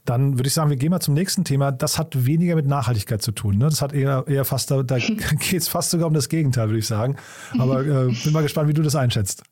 Dann 0.05 0.39
würde 0.39 0.47
ich 0.47 0.55
sagen, 0.55 0.71
wir 0.71 0.77
gehen 0.77 0.91
mal 0.91 1.01
zum 1.01 1.15
nächsten 1.15 1.45
Thema. 1.45 1.73
Das 1.73 1.99
hat 1.99 2.27
weniger 2.27 2.55
mit 2.55 2.67
Nachhaltigkeit 2.67 3.23
zu 3.23 3.33
tun. 3.33 3.59
Ne? 3.59 3.65
Das 3.65 3.83
hat 3.83 3.93
eher, 3.93 4.25
eher 4.27 4.45
fast, 4.45 4.71
da, 4.71 4.83
da 4.83 4.99
geht 4.99 5.53
es 5.53 5.69
fast 5.69 5.91
sogar 5.91 6.07
um 6.07 6.15
das 6.15 6.29
Gegenteil, 6.29 6.69
würde 6.69 6.79
ich 6.79 6.87
sagen. 6.87 7.17
Aber 7.59 7.81
äh, 7.81 8.13
bin 8.25 8.33
mal 8.33 8.43
gespannt, 8.43 8.69
wie 8.69 8.75
du 8.75 8.83
das 8.83 8.95
einschätzt. 8.95 9.43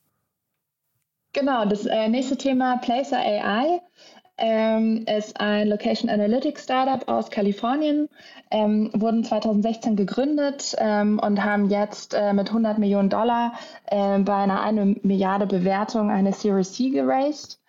Genau, 1.33 1.65
das 1.65 1.87
äh, 1.87 2.09
nächste 2.09 2.37
Thema 2.37 2.77
Placer 2.79 3.19
AI. 3.19 3.81
ähm, 4.39 5.05
ist 5.07 5.41
ein 5.41 5.69
Location 5.69 6.11
Analytics 6.11 6.65
Startup 6.65 7.09
aus 7.09 7.31
Kalifornien, 7.31 8.09
ähm, 8.51 8.91
wurden 8.95 9.25
2016 9.25 9.97
gegründet 9.97 10.75
ähm, 10.79 11.21
und 11.21 11.43
haben 11.43 11.71
jetzt 11.71 12.15
äh, 12.15 12.33
mit 12.33 12.49
100 12.49 12.79
Millionen 12.79 13.11
Dollar 13.11 13.55
äh, 13.87 14.19
bei 14.19 14.35
einer 14.35 14.63
1 14.63 15.05
Milliarde 15.05 15.47
Bewertung 15.47 16.11
eine 16.11 16.33
Series 16.33 16.73
C 16.73 16.91
geraced. 16.91 17.61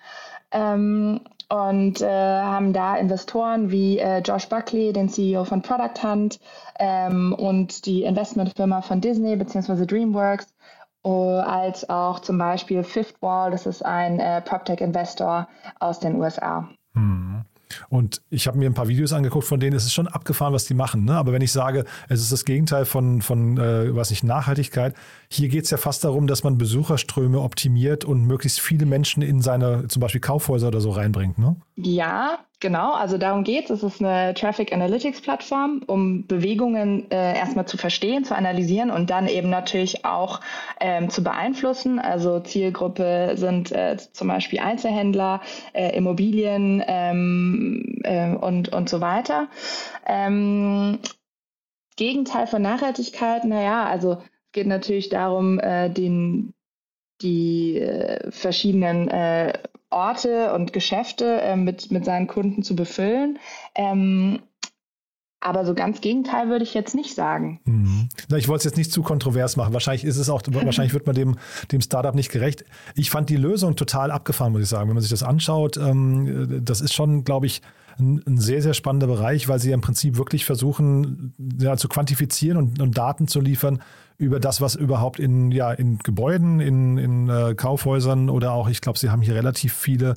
Ähm, 0.52 1.22
und 1.50 2.02
äh, 2.02 2.08
haben 2.08 2.74
da 2.74 2.96
Investoren 2.96 3.72
wie 3.72 4.00
äh, 4.00 4.20
Josh 4.20 4.48
Buckley, 4.48 4.94
den 4.94 5.10
CEO 5.10 5.46
von 5.46 5.62
Product 5.62 6.04
Hunt 6.04 6.40
ähm, 6.80 7.34
und 7.34 7.86
die 7.86 8.04
Investmentfirma 8.04 8.82
von 8.82 9.02
Disney 9.02 9.36
bzw. 9.36 9.86
DreamWorks, 9.86 10.48
als 11.04 11.88
auch 11.88 12.20
zum 12.20 12.40
Beispiel 12.40 12.84
Fifth 12.84 13.22
Wall, 13.22 13.52
das 13.52 13.68
ist 13.68 13.86
ein 13.86 14.20
äh, 14.20 14.42
PropTech-Investor 14.42 15.48
aus 15.80 16.00
den 16.00 16.16
USA. 16.16 16.68
Hm. 16.96 17.46
Und 17.90 18.22
ich 18.30 18.48
habe 18.48 18.58
mir 18.58 18.70
ein 18.70 18.74
paar 18.74 18.88
Videos 18.88 19.14
angeguckt, 19.14 19.46
von 19.46 19.60
denen 19.60 19.76
ist 19.76 19.86
es 19.86 19.94
schon 19.94 20.08
abgefahren, 20.08 20.54
was 20.54 20.66
die 20.66 20.74
machen. 20.74 21.06
Ne? 21.06 21.16
Aber 21.16 21.32
wenn 21.32 21.42
ich 21.42 21.52
sage, 21.52 21.86
es 22.10 22.22
ist 22.22 22.32
das 22.32 22.46
Gegenteil 22.46 22.86
von, 22.86 23.22
von 23.22 23.58
äh, 23.58 23.96
was 23.96 24.10
nicht, 24.10 24.24
Nachhaltigkeit, 24.24 24.96
hier 25.36 25.50
geht 25.50 25.66
es 25.66 25.70
ja 25.70 25.78
fast 25.78 26.04
darum, 26.04 26.28
dass 26.28 26.44
man 26.44 26.58
Besucherströme 26.58 27.42
optimiert 27.42 28.06
und 28.06 28.26
möglichst 28.26 28.60
viele 28.60 28.86
Menschen 28.86 29.22
in 29.22 29.42
seine 29.42 29.88
zum 29.88 30.00
Beispiel 30.00 30.22
Kaufhäuser 30.22 30.68
oder 30.70 30.82
so 30.82 30.92
reinbringt. 30.92 31.38
Ne? 31.38 31.56
Ja, 31.76 32.40
Genau, 32.62 32.94
also 32.94 33.18
darum 33.18 33.44
geht 33.44 33.66
es. 33.66 33.84
Es 33.84 33.84
ist 33.84 34.02
eine 34.02 34.34
Traffic 34.34 34.72
Analytics 34.74 35.22
Plattform, 35.22 35.84
um 35.88 36.26
Bewegungen 36.26 37.12
äh, 37.12 37.38
erstmal 37.38 37.68
zu 37.68 37.78
verstehen, 37.78 38.24
zu 38.24 38.36
analysieren 38.36 38.92
und 38.92 39.10
dann 39.10 39.28
eben 39.28 39.50
natürlich 39.50 40.06
auch 40.06 40.40
ähm, 40.80 41.10
zu 41.10 41.24
beeinflussen. 41.24 42.00
Also 42.00 42.40
Zielgruppe 42.40 43.34
sind 43.36 43.72
äh, 43.72 43.98
zum 44.14 44.30
Beispiel 44.30 44.60
Einzelhändler, 44.60 45.42
äh, 45.74 45.96
Immobilien 45.98 46.82
ähm, 46.88 48.00
äh, 48.04 48.34
und, 48.34 48.70
und 48.70 48.90
so 48.90 49.02
weiter. 49.02 49.48
Ähm, 50.06 51.00
Gegenteil 51.98 52.48
von 52.48 52.62
Nachhaltigkeit, 52.62 53.44
naja, 53.44 53.86
also 53.86 54.18
geht 54.56 54.66
natürlich 54.68 55.10
darum, 55.10 55.60
äh, 55.60 55.90
den, 55.90 56.54
die 57.22 57.78
äh, 57.78 58.32
verschiedenen 58.32 59.10
äh, 59.10 59.54
Orte 59.92 60.54
und 60.54 60.74
Geschäfte 60.74 61.42
äh, 61.42 61.56
mit, 61.56 61.92
mit 61.92 62.06
seinen 62.06 62.26
Kunden 62.26 62.64
zu 62.64 62.76
befüllen. 62.76 63.38
Ähm, 63.76 64.42
aber 65.46 65.64
so 65.64 65.76
ganz 65.76 66.02
Gegenteil 66.02 66.50
würde 66.50 66.64
ich 66.64 66.74
jetzt 66.74 66.96
nicht 66.96 67.14
sagen. 67.14 67.60
Mhm. 67.66 68.10
Na, 68.30 68.38
ich 68.38 68.48
wollte 68.48 68.62
es 68.62 68.64
jetzt 68.64 68.78
nicht 68.78 68.92
zu 68.92 69.04
kontrovers 69.04 69.58
machen. 69.58 69.74
Wahrscheinlich 69.74 70.04
ist 70.04 70.18
es 70.18 70.28
auch, 70.28 70.42
wahrscheinlich 70.52 70.94
wird 70.94 71.06
man 71.06 71.16
dem, 71.16 71.38
dem 71.72 71.82
Startup 71.82 72.16
nicht 72.16 72.32
gerecht. 72.32 72.66
Ich 72.96 73.12
fand 73.12 73.30
die 73.30 73.38
Lösung 73.38 73.76
total 73.76 74.10
abgefahren, 74.10 74.54
muss 74.54 74.64
ich 74.64 74.70
sagen. 74.70 74.90
Wenn 74.90 74.96
man 74.96 75.04
sich 75.04 75.12
das 75.12 75.22
anschaut, 75.22 75.78
ähm, 75.78 76.64
das 76.66 76.82
ist 76.82 76.94
schon, 76.94 77.24
glaube 77.26 77.46
ich, 77.46 77.62
ein, 78.00 78.24
ein, 78.26 78.38
sehr, 78.40 78.64
sehr 78.64 78.74
spannender 78.74 79.06
Bereich, 79.06 79.48
weil 79.48 79.60
sie 79.60 79.72
im 79.72 79.82
Prinzip 79.82 80.18
wirklich 80.18 80.46
versuchen, 80.46 81.34
ja, 81.62 81.78
zu 81.78 81.90
quantifizieren 81.90 82.58
und, 82.58 82.82
und 82.82 82.98
Daten 82.98 83.28
zu 83.28 83.40
liefern, 83.40 83.82
über 84.18 84.40
das, 84.40 84.62
was 84.62 84.74
überhaupt 84.74 85.20
in, 85.20 85.52
ja, 85.52 85.72
in 85.72 86.00
Gebäuden, 86.00 86.60
in, 86.60 86.98
in 86.98 87.30
äh, 87.30 87.54
Kaufhäusern 87.54 88.30
oder 88.32 88.54
auch, 88.54 88.68
ich 88.68 88.82
glaube, 88.82 88.98
Sie 88.98 89.12
haben 89.12 89.22
hier 89.22 89.36
relativ 89.36 89.74
viele, 89.74 90.16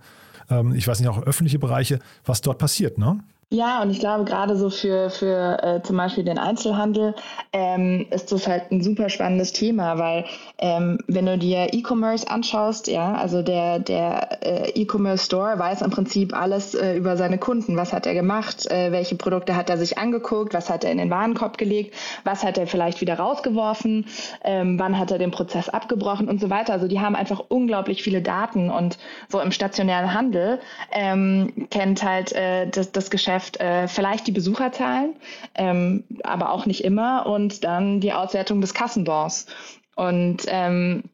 ähm, 0.48 0.74
ich 0.74 0.88
weiß 0.88 1.00
nicht, 1.00 1.08
auch 1.08 1.22
öffentliche 1.22 1.58
Bereiche, 1.58 1.98
was 2.24 2.40
dort 2.40 2.58
passiert, 2.58 2.96
ne? 2.96 3.20
Ja, 3.50 3.80
und 3.80 3.90
ich 3.90 3.98
glaube, 3.98 4.26
gerade 4.26 4.56
so 4.56 4.68
für, 4.68 5.08
für 5.08 5.62
äh, 5.62 5.82
zum 5.82 5.96
Beispiel 5.96 6.22
den 6.22 6.38
Einzelhandel 6.38 7.14
ähm, 7.54 8.06
ist 8.10 8.30
das 8.30 8.46
halt 8.46 8.70
ein 8.70 8.82
super 8.82 9.08
spannendes 9.08 9.54
Thema, 9.54 9.96
weil 9.96 10.26
ähm, 10.58 10.98
wenn 11.06 11.24
du 11.24 11.38
dir 11.38 11.72
E-Commerce 11.72 12.28
anschaust, 12.30 12.88
ja, 12.88 13.14
also 13.14 13.40
der, 13.40 13.78
der 13.78 14.42
äh, 14.44 14.70
E-Commerce 14.78 15.24
Store 15.24 15.58
weiß 15.58 15.80
im 15.80 15.90
Prinzip 15.90 16.34
alles 16.38 16.74
äh, 16.74 16.94
über 16.94 17.16
seine 17.16 17.38
Kunden. 17.38 17.78
Was 17.78 17.94
hat 17.94 18.04
er 18.04 18.12
gemacht? 18.12 18.70
Äh, 18.70 18.92
welche 18.92 19.14
Produkte 19.14 19.56
hat 19.56 19.70
er 19.70 19.78
sich 19.78 19.96
angeguckt? 19.96 20.52
Was 20.52 20.68
hat 20.68 20.84
er 20.84 20.92
in 20.92 20.98
den 20.98 21.08
Warenkorb 21.08 21.56
gelegt? 21.56 21.94
Was 22.24 22.44
hat 22.44 22.58
er 22.58 22.66
vielleicht 22.66 23.00
wieder 23.00 23.14
rausgeworfen? 23.18 24.04
Ähm, 24.44 24.78
wann 24.78 24.98
hat 24.98 25.10
er 25.10 25.16
den 25.16 25.30
Prozess 25.30 25.70
abgebrochen 25.70 26.28
und 26.28 26.38
so 26.38 26.50
weiter? 26.50 26.74
Also 26.74 26.86
die 26.86 27.00
haben 27.00 27.16
einfach 27.16 27.42
unglaublich 27.48 28.02
viele 28.02 28.20
Daten 28.20 28.68
und 28.68 28.98
so 29.30 29.40
im 29.40 29.52
stationären 29.52 30.12
Handel 30.12 30.60
ähm, 30.92 31.66
kennt 31.70 32.02
halt 32.02 32.32
äh, 32.32 32.68
das, 32.68 32.92
das 32.92 33.08
Geschäft 33.08 33.37
Geschäft 33.38 33.60
äh, 33.60 33.86
vielleicht 33.88 34.26
die 34.26 34.32
Besucherzahlen, 34.32 35.14
ähm, 35.54 36.04
aber 36.24 36.52
auch 36.52 36.66
nicht 36.66 36.84
immer 36.84 37.26
und 37.26 37.64
dann 37.64 38.00
die 38.00 38.12
Auswertung 38.12 38.60
des 38.60 38.74
Kassenbons. 38.74 39.46
Und 39.94 40.44
ähm, 40.48 41.04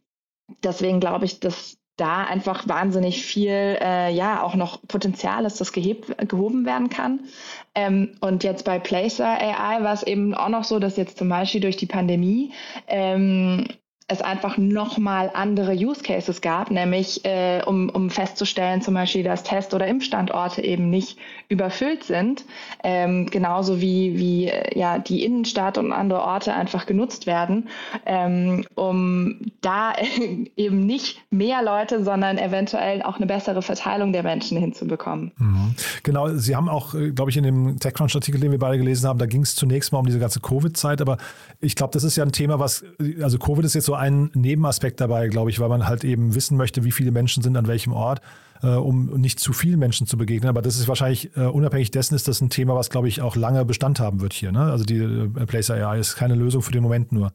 deswegen 0.63 1.01
glaube 1.01 1.27
ich, 1.27 1.41
dass 1.41 1.77
da 1.97 2.25
einfach 2.25 2.67
wahnsinnig 2.67 3.25
viel, 3.25 3.79
äh, 3.81 4.13
ja, 4.13 4.43
auch 4.43 4.57
noch 4.57 4.83
Potenzial 4.89 5.45
ist, 5.45 5.61
das 5.61 5.73
gehoben 5.73 6.67
werden 6.67 6.89
kann. 6.89 7.21
Ähm, 7.75 8.17
und 8.21 8.43
jetzt 8.43 8.65
bei 8.65 8.79
Placer 8.79 9.29
AI 9.29 9.83
war 9.85 9.93
es 9.93 10.03
eben 10.03 10.35
auch 10.35 10.49
noch 10.49 10.65
so, 10.65 10.81
dass 10.81 10.97
jetzt 10.97 11.19
zum 11.19 11.29
Beispiel 11.29 11.61
durch 11.61 11.77
die 11.77 11.87
Pandemie 11.87 12.53
ähm, 12.89 13.69
es 14.07 14.21
einfach 14.21 14.59
nochmal 14.59 15.31
andere 15.33 15.73
Use 15.73 16.03
Cases 16.03 16.43
gab, 16.43 16.71
nämlich 16.71 17.25
äh, 17.25 17.62
um, 17.64 17.88
um 17.88 18.11
festzustellen 18.11 18.83
zum 18.83 18.93
Beispiel, 18.93 19.23
dass 19.23 19.45
Test- 19.45 19.73
oder 19.73 19.87
Impfstandorte 19.87 20.62
eben 20.62 20.90
nicht 20.90 21.17
überfüllt 21.49 22.05
sind, 22.05 22.45
ähm, 22.83 23.27
genauso 23.31 23.81
wie, 23.81 24.19
wie 24.19 24.49
äh, 24.49 24.79
ja, 24.79 24.99
die 24.99 25.25
Innenstadt 25.25 25.79
und 25.79 25.90
andere 25.90 26.21
Orte 26.21 26.53
einfach 26.53 26.85
genutzt 26.85 27.27
werden, 27.27 27.71
ähm, 28.05 28.67
um 28.75 29.40
da 29.62 29.95
eben 30.57 30.85
nicht 30.85 31.23
mehr 31.31 31.62
Leute, 31.62 32.05
sondern 32.05 32.37
eventuell 32.37 33.03
auch 33.03 33.17
eine 33.17 33.27
bessere 33.27 33.62
Verteilung 33.62 34.12
der 34.12 34.23
Menschen 34.23 34.59
hinzubekommen. 34.59 35.33
Mhm. 35.38 35.75
Genau, 36.03 36.29
Sie 36.35 36.55
haben 36.55 36.69
auch, 36.69 36.95
äh, 36.95 37.11
glaube 37.12 37.31
ich, 37.31 37.38
in 37.38 37.45
dem 37.45 37.79
TechCrunch-Artikel, 37.79 38.38
den 38.38 38.51
wir 38.51 38.59
beide 38.59 38.77
gelesen 38.77 39.09
haben, 39.09 39.19
da 39.19 39.25
ging 39.25 39.40
es 39.40 39.57
zunächst 39.57 39.93
mal 39.93 40.01
um 40.01 40.07
diese 40.07 40.19
ganze 40.19 40.40
Covid-Zeit, 40.40 41.01
aber 41.01 41.17
ich 41.61 41.75
glaube, 41.75 41.93
das 41.95 42.05
ist 42.05 42.17
ja 42.17 42.25
ein 42.25 42.33
Thema, 42.33 42.59
was, 42.59 42.85
also 43.23 43.38
Covid 43.38 43.64
ist 43.64 43.73
jetzt 43.73 43.87
so 43.87 43.93
ein 43.98 44.30
Nebenaspekt 44.35 45.00
dabei, 45.00 45.28
glaube 45.28 45.50
ich, 45.50 45.61
weil 45.61 45.68
man 45.68 45.87
halt 45.87 46.04
eben 46.04 46.35
wissen 46.35 46.57
möchte, 46.57 46.85
wie 46.85 46.92
viele 46.92 47.11
Menschen 47.11 47.42
sind 47.42 47.57
an 47.57 47.66
welchem 47.66 47.92
Ort, 47.92 48.20
äh, 48.62 48.68
um 48.68 49.07
nicht 49.20 49.40
zu 49.40 49.52
vielen 49.52 49.78
Menschen 49.78 50.07
zu 50.07 50.16
begegnen. 50.16 50.48
Aber 50.48 50.62
das 50.62 50.76
ist 50.76 50.88
wahrscheinlich, 50.88 51.37
äh, 51.37 51.46
unabhängig 51.46 51.90
dessen, 51.90 52.14
ist 52.14 52.28
das 52.28 52.40
ein 52.40 52.50
Thema, 52.50 52.74
was, 52.74 52.90
glaube 52.90 53.09
ich, 53.09 53.22
auch 53.22 53.37
lange 53.37 53.64
Bestand 53.64 54.00
haben 54.00 54.20
wird 54.20 54.33
hier. 54.33 54.52
Ne? 54.52 54.61
Also 54.61 54.85
die 54.85 54.98
äh, 54.98 55.28
Placer 55.46 55.74
AI 55.74 55.98
ist 55.98 56.16
keine 56.16 56.35
Lösung 56.35 56.62
für 56.62 56.72
den 56.72 56.83
Moment 56.83 57.12
nur. 57.12 57.33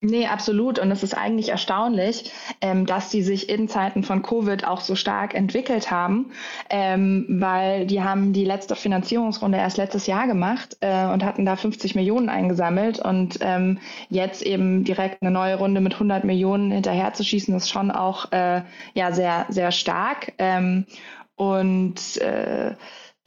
Nee, 0.00 0.28
absolut. 0.28 0.78
Und 0.78 0.92
es 0.92 1.02
ist 1.02 1.14
eigentlich 1.14 1.48
erstaunlich, 1.48 2.30
ähm, 2.60 2.86
dass 2.86 3.10
die 3.10 3.22
sich 3.22 3.48
in 3.48 3.66
Zeiten 3.66 4.04
von 4.04 4.22
Covid 4.22 4.64
auch 4.64 4.80
so 4.80 4.94
stark 4.94 5.34
entwickelt 5.34 5.90
haben, 5.90 6.30
ähm, 6.70 7.26
weil 7.28 7.84
die 7.84 8.00
haben 8.00 8.32
die 8.32 8.44
letzte 8.44 8.76
Finanzierungsrunde 8.76 9.58
erst 9.58 9.76
letztes 9.76 10.06
Jahr 10.06 10.28
gemacht 10.28 10.76
äh, 10.80 11.06
und 11.06 11.24
hatten 11.24 11.44
da 11.44 11.56
50 11.56 11.96
Millionen 11.96 12.28
eingesammelt 12.28 13.00
und 13.00 13.38
ähm, 13.40 13.80
jetzt 14.08 14.42
eben 14.42 14.84
direkt 14.84 15.20
eine 15.22 15.32
neue 15.32 15.56
Runde 15.56 15.80
mit 15.80 15.94
100 15.94 16.22
Millionen 16.22 16.70
hinterherzuschießen, 16.70 17.56
ist 17.56 17.68
schon 17.68 17.90
auch 17.90 18.30
äh, 18.30 18.62
ja 18.94 19.10
sehr 19.10 19.46
sehr 19.48 19.72
stark 19.72 20.32
ähm, 20.38 20.86
und 21.34 22.18
äh, 22.18 22.76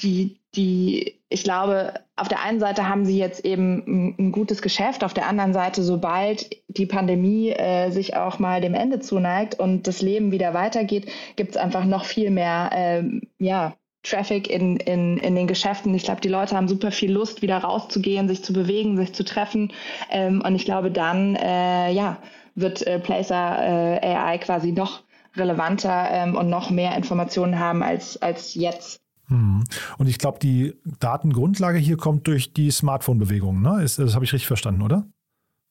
die 0.02 0.40
die 0.56 1.21
ich 1.32 1.44
glaube, 1.44 1.94
auf 2.18 2.28
der 2.28 2.44
einen 2.44 2.60
Seite 2.60 2.88
haben 2.88 3.06
sie 3.06 3.18
jetzt 3.18 3.46
eben 3.46 4.16
ein, 4.20 4.32
gutes 4.32 4.62
Geschäft, 4.62 5.04
auf 5.04 5.14
der 5.14 5.28
anderen 5.28 5.54
Seite, 5.54 5.82
sobald 5.82 6.50
die 6.68 6.86
Pandemie 6.86 7.52
äh, 7.52 7.90
sich 7.90 8.16
auch 8.16 8.38
mal 8.38 8.60
dem 8.60 8.74
Ende 8.74 9.00
zuneigt 9.00 9.58
und 9.58 9.88
das 9.88 10.02
Leben 10.02 10.32
wieder 10.32 10.54
weitergeht, 10.54 11.10
gibt 11.38 11.52
es 11.52 11.58
einfach 11.58 11.86
noch 11.86 12.04
viel 12.04 12.32
mehr 12.32 12.70
ähm, 12.74 13.22
ja, 13.40 13.76
Traffic 14.04 14.50
in, 14.50 14.78
in, 14.78 15.18
in 15.18 15.36
den 15.36 15.48
Geschäften. 15.48 15.96
Ich 15.96 16.04
glaube, 16.04 16.22
die 16.22 16.28
Leute 16.28 16.56
haben 16.56 16.68
super 16.68 16.92
viel 16.92 17.12
Lust, 17.12 17.42
wieder 17.42 17.60
rauszugehen, 17.60 18.28
sich 18.28 18.44
zu 18.44 18.52
bewegen, 18.52 18.98
sich 18.98 19.14
zu 19.14 19.24
treffen. 19.24 19.72
Ähm, 20.10 20.44
und 20.46 20.56
ich 20.56 20.66
glaube, 20.66 20.92
dann 20.92 21.38
äh, 21.38 21.92
ja, 21.94 22.18
wird 22.56 22.86
äh, 22.86 23.00
Placer 23.00 24.02
äh, 24.04 24.06
AI 24.06 24.38
quasi 24.40 24.74
noch 24.74 25.04
relevanter 25.38 26.10
ähm, 26.12 26.36
und 26.36 26.50
noch 26.50 26.72
mehr 26.72 26.96
Informationen 26.98 27.58
haben 27.58 27.84
als, 27.84 28.22
als 28.22 28.54
jetzt. 28.56 29.00
Hm. 29.32 29.64
Und 29.98 30.08
ich 30.08 30.20
glaube, 30.20 30.40
die 30.40 30.76
Datengrundlage 31.00 31.78
hier 31.78 31.96
kommt 31.96 32.28
durch 32.28 32.54
die 32.54 32.70
Smartphone-Bewegung. 32.70 33.62
Ne? 33.62 33.80
das 33.82 33.98
habe 34.14 34.26
ich 34.26 34.34
richtig 34.34 34.48
verstanden, 34.48 34.82
oder? 34.82 35.08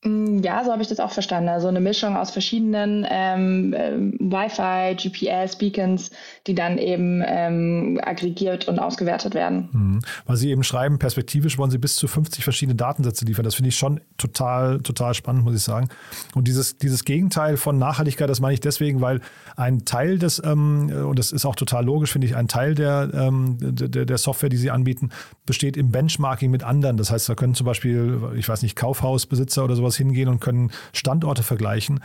Mm, 0.03 0.39
ja, 0.39 0.65
so 0.65 0.73
habe 0.73 0.81
ich 0.81 0.89
das 0.89 0.99
auch 0.99 1.11
verstanden. 1.11 1.51
Also 1.51 1.69
eine 1.69 1.81
Mischung 1.81 2.17
aus 2.17 2.31
verschiedenen 2.31 3.07
ähm, 3.11 3.75
ähm, 3.77 4.15
Wi-Fi, 4.19 4.95
GPS, 4.97 5.57
Beacons, 5.57 6.11
die 6.47 6.55
dann 6.55 6.79
eben 6.79 7.23
ähm, 7.27 8.01
aggregiert 8.03 8.67
und 8.67 8.79
ausgewertet 8.79 9.35
werden. 9.35 9.69
Mhm. 9.73 10.01
Weil 10.25 10.37
Sie 10.37 10.51
eben 10.51 10.63
schreiben, 10.63 10.99
perspektivisch 10.99 11.59
wollen 11.59 11.71
Sie 11.71 11.77
bis 11.77 11.97
zu 11.97 12.09
50 12.09 12.43
verschiedene 12.43 12.77
Datensätze 12.77 13.27
liefern. 13.27 13.45
Das 13.45 13.55
finde 13.55 13.69
ich 13.69 13.77
schon 13.77 14.01
total, 14.17 14.81
total 14.81 15.13
spannend, 15.13 15.45
muss 15.45 15.55
ich 15.55 15.63
sagen. 15.63 15.89
Und 16.35 16.49
dieses, 16.49 16.79
dieses 16.79 17.05
Gegenteil 17.05 17.59
von 17.59 17.79
Nachhaltigkeit, 17.79 18.31
das 18.31 18.41
meine 18.41 18.55
ich 18.55 18.61
deswegen, 18.61 19.03
weil 19.03 19.21
ein 19.57 19.85
Teil 19.85 20.19
des, 20.19 20.41
ähm, 20.43 20.91
und 21.09 21.19
das 21.19 21.31
ist 21.31 21.45
auch 21.45 21.57
total 21.57 21.85
logisch, 21.85 22.13
finde 22.13 22.27
ich, 22.27 22.37
ein 22.37 22.49
Teil 22.49 22.75
der, 22.75 23.11
ähm, 23.13 23.59
der, 23.61 24.07
der 24.07 24.19
Software, 24.19 24.49
die 24.49 24.57
Sie 24.57 24.71
anbieten, 24.71 25.11
besteht 25.45 25.77
im 25.77 25.91
Benchmarking 25.91 26.51
mit 26.51 26.63
anderen. 26.63 26.97
Das 26.97 27.11
heißt, 27.11 27.29
da 27.29 27.35
können 27.35 27.55
zum 27.55 27.67
Beispiel, 27.67 28.19
ich 28.37 28.49
weiß 28.49 28.63
nicht, 28.63 28.77
Kaufhausbesitzer 28.77 29.63
oder 29.63 29.77
sowas 29.77 29.90
hingehen 29.97 30.29
und 30.29 30.41
können 30.41 30.71
Standorte 30.93 31.43
vergleichen. 31.43 32.01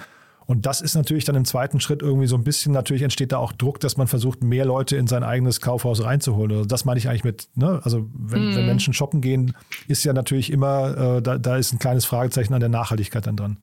Und 0.47 0.65
das 0.65 0.81
ist 0.81 0.95
natürlich 0.95 1.25
dann 1.25 1.35
im 1.35 1.45
zweiten 1.45 1.79
Schritt 1.79 2.01
irgendwie 2.01 2.27
so 2.27 2.35
ein 2.35 2.43
bisschen, 2.43 2.71
natürlich 2.71 3.01
entsteht 3.01 3.31
da 3.31 3.37
auch 3.37 3.51
Druck, 3.51 3.79
dass 3.79 3.97
man 3.97 4.07
versucht, 4.07 4.43
mehr 4.43 4.65
Leute 4.65 4.95
in 4.95 5.07
sein 5.07 5.23
eigenes 5.23 5.59
Kaufhaus 5.59 6.03
reinzuholen. 6.03 6.51
Also 6.51 6.65
das 6.65 6.85
meine 6.85 6.99
ich 6.99 7.09
eigentlich 7.09 7.23
mit, 7.23 7.47
ne? 7.55 7.81
also 7.83 8.07
wenn, 8.13 8.51
mm. 8.51 8.55
wenn, 8.55 8.65
Menschen 8.67 8.93
shoppen 8.93 9.21
gehen, 9.21 9.55
ist 9.87 10.03
ja 10.03 10.13
natürlich 10.13 10.51
immer, 10.51 11.17
äh, 11.17 11.21
da, 11.21 11.39
da 11.39 11.57
ist 11.57 11.73
ein 11.73 11.79
kleines 11.79 12.05
Fragezeichen 12.05 12.53
an 12.53 12.59
der 12.59 12.69
Nachhaltigkeit 12.69 13.25
dann 13.25 13.37
dran. 13.37 13.57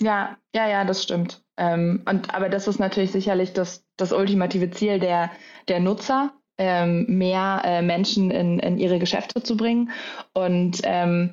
Ja, 0.00 0.36
ja, 0.54 0.68
ja, 0.68 0.84
das 0.84 1.02
stimmt. 1.02 1.42
Ähm, 1.56 2.02
und, 2.08 2.32
aber 2.34 2.48
das 2.48 2.68
ist 2.68 2.78
natürlich 2.78 3.10
sicherlich 3.10 3.52
das, 3.54 3.84
das 3.96 4.12
ultimative 4.12 4.70
Ziel 4.70 5.00
der, 5.00 5.30
der 5.66 5.80
Nutzer, 5.80 6.32
ähm, 6.58 7.06
mehr 7.08 7.62
äh, 7.64 7.82
Menschen 7.82 8.30
in, 8.30 8.58
in 8.58 8.78
ihre 8.78 8.98
Geschäfte 8.98 9.42
zu 9.42 9.56
bringen. 9.56 9.90
Und 10.34 10.80
ähm, 10.84 11.30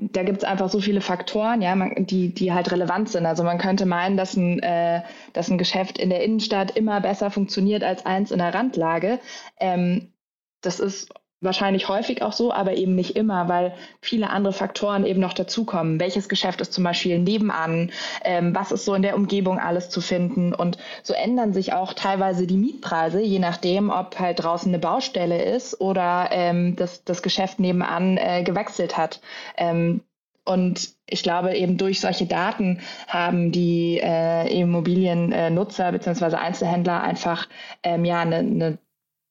da 0.00 0.22
gibt 0.22 0.38
es 0.38 0.44
einfach 0.44 0.68
so 0.68 0.80
viele 0.80 1.00
Faktoren, 1.00 1.62
ja, 1.62 1.74
man, 1.74 2.06
die, 2.06 2.32
die 2.32 2.52
halt 2.52 2.70
relevant 2.72 3.08
sind. 3.08 3.26
Also 3.26 3.44
man 3.44 3.58
könnte 3.58 3.86
meinen, 3.86 4.16
dass 4.16 4.36
ein, 4.36 4.58
äh, 4.60 5.02
dass 5.32 5.48
ein 5.50 5.58
Geschäft 5.58 5.98
in 5.98 6.10
der 6.10 6.22
Innenstadt 6.22 6.76
immer 6.76 7.00
besser 7.00 7.30
funktioniert 7.30 7.82
als 7.82 8.04
eins 8.04 8.30
in 8.30 8.38
der 8.38 8.54
Randlage. 8.54 9.20
Ähm, 9.58 10.12
das 10.60 10.80
ist 10.80 11.12
wahrscheinlich 11.40 11.88
häufig 11.88 12.22
auch 12.22 12.32
so, 12.32 12.52
aber 12.52 12.74
eben 12.74 12.94
nicht 12.94 13.16
immer, 13.16 13.48
weil 13.48 13.74
viele 14.00 14.30
andere 14.30 14.52
Faktoren 14.52 15.04
eben 15.04 15.20
noch 15.20 15.34
dazukommen. 15.34 16.00
Welches 16.00 16.28
Geschäft 16.28 16.60
ist 16.60 16.72
zum 16.72 16.84
Beispiel 16.84 17.18
nebenan? 17.18 17.92
Ähm, 18.24 18.54
was 18.54 18.72
ist 18.72 18.84
so 18.84 18.94
in 18.94 19.02
der 19.02 19.16
Umgebung 19.16 19.58
alles 19.58 19.90
zu 19.90 20.00
finden? 20.00 20.54
Und 20.54 20.78
so 21.02 21.12
ändern 21.12 21.52
sich 21.52 21.72
auch 21.72 21.92
teilweise 21.92 22.46
die 22.46 22.56
Mietpreise, 22.56 23.20
je 23.20 23.38
nachdem, 23.38 23.90
ob 23.90 24.18
halt 24.18 24.42
draußen 24.42 24.70
eine 24.70 24.78
Baustelle 24.78 25.42
ist 25.42 25.80
oder 25.80 26.28
ähm, 26.32 26.76
das, 26.76 27.04
das 27.04 27.22
Geschäft 27.22 27.60
nebenan 27.60 28.16
äh, 28.16 28.42
gewechselt 28.42 28.96
hat. 28.96 29.20
Ähm, 29.56 30.00
und 30.46 30.94
ich 31.06 31.24
glaube, 31.24 31.54
eben 31.54 31.76
durch 31.76 32.00
solche 32.00 32.26
Daten 32.26 32.80
haben 33.08 33.50
die 33.50 34.00
äh, 34.02 34.60
Immobiliennutzer 34.60 35.90
bzw. 35.90 36.36
Einzelhändler 36.36 37.02
einfach 37.02 37.48
ähm, 37.82 38.04
ja 38.04 38.20
eine, 38.20 38.36
eine 38.36 38.78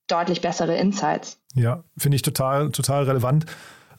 deutlich 0.08 0.42
bessere 0.42 0.76
Insights. 0.76 1.40
Ja, 1.56 1.84
finde 1.98 2.16
ich 2.16 2.22
total, 2.22 2.72
total 2.72 3.04
relevant, 3.04 3.46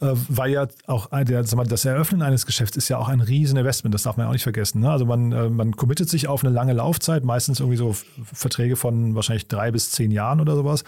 äh, 0.00 0.12
weil 0.28 0.50
ja 0.50 0.68
auch 0.86 1.08
der, 1.24 1.42
das 1.42 1.84
Eröffnen 1.84 2.22
eines 2.22 2.46
Geschäfts 2.46 2.76
ist 2.76 2.88
ja 2.88 2.98
auch 2.98 3.08
ein 3.08 3.20
riesen 3.20 3.56
Investment, 3.56 3.94
das 3.94 4.02
darf 4.02 4.16
man 4.16 4.24
ja 4.24 4.28
auch 4.28 4.34
nicht 4.34 4.42
vergessen. 4.42 4.80
Ne? 4.80 4.90
Also 4.90 5.06
man, 5.06 5.32
äh, 5.32 5.48
man 5.48 5.74
committet 5.76 6.08
sich 6.08 6.28
auf 6.28 6.44
eine 6.44 6.52
lange 6.52 6.74
Laufzeit, 6.74 7.24
meistens 7.24 7.60
irgendwie 7.60 7.78
so 7.78 7.94
Verträge 8.32 8.76
von 8.76 9.14
wahrscheinlich 9.14 9.48
drei 9.48 9.70
bis 9.70 9.90
zehn 9.90 10.10
Jahren 10.10 10.40
oder 10.40 10.54
sowas. 10.54 10.84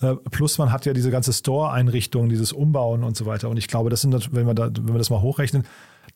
Äh, 0.00 0.14
plus 0.30 0.58
man 0.58 0.72
hat 0.72 0.86
ja 0.86 0.92
diese 0.92 1.10
ganze 1.10 1.32
Store-Einrichtung, 1.32 2.28
dieses 2.28 2.52
Umbauen 2.52 3.04
und 3.04 3.16
so 3.16 3.26
weiter. 3.26 3.48
Und 3.48 3.56
ich 3.56 3.68
glaube, 3.68 3.90
das 3.90 4.00
sind, 4.00 4.34
wenn 4.34 4.46
wir, 4.46 4.54
da, 4.54 4.66
wenn 4.66 4.94
wir 4.94 4.98
das 4.98 5.10
mal 5.10 5.22
hochrechnen, 5.22 5.64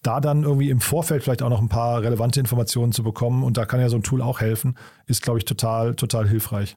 da 0.03 0.21
dann 0.21 0.43
irgendwie 0.43 0.71
im 0.71 0.81
Vorfeld 0.81 1.23
vielleicht 1.23 1.43
auch 1.43 1.49
noch 1.49 1.61
ein 1.61 1.69
paar 1.69 2.03
relevante 2.03 2.41
Informationen 2.41 2.93
zu 2.93 3.03
bekommen 3.03 3.43
und 3.43 3.57
da 3.57 3.65
kann 3.65 3.81
ja 3.81 3.89
so 3.89 3.97
ein 3.97 4.03
Tool 4.03 4.23
auch 4.23 4.41
helfen, 4.41 4.77
ist, 5.07 5.23
glaube 5.23 5.39
ich, 5.39 5.45
total, 5.45 5.95
total 5.95 6.29
hilfreich. 6.29 6.75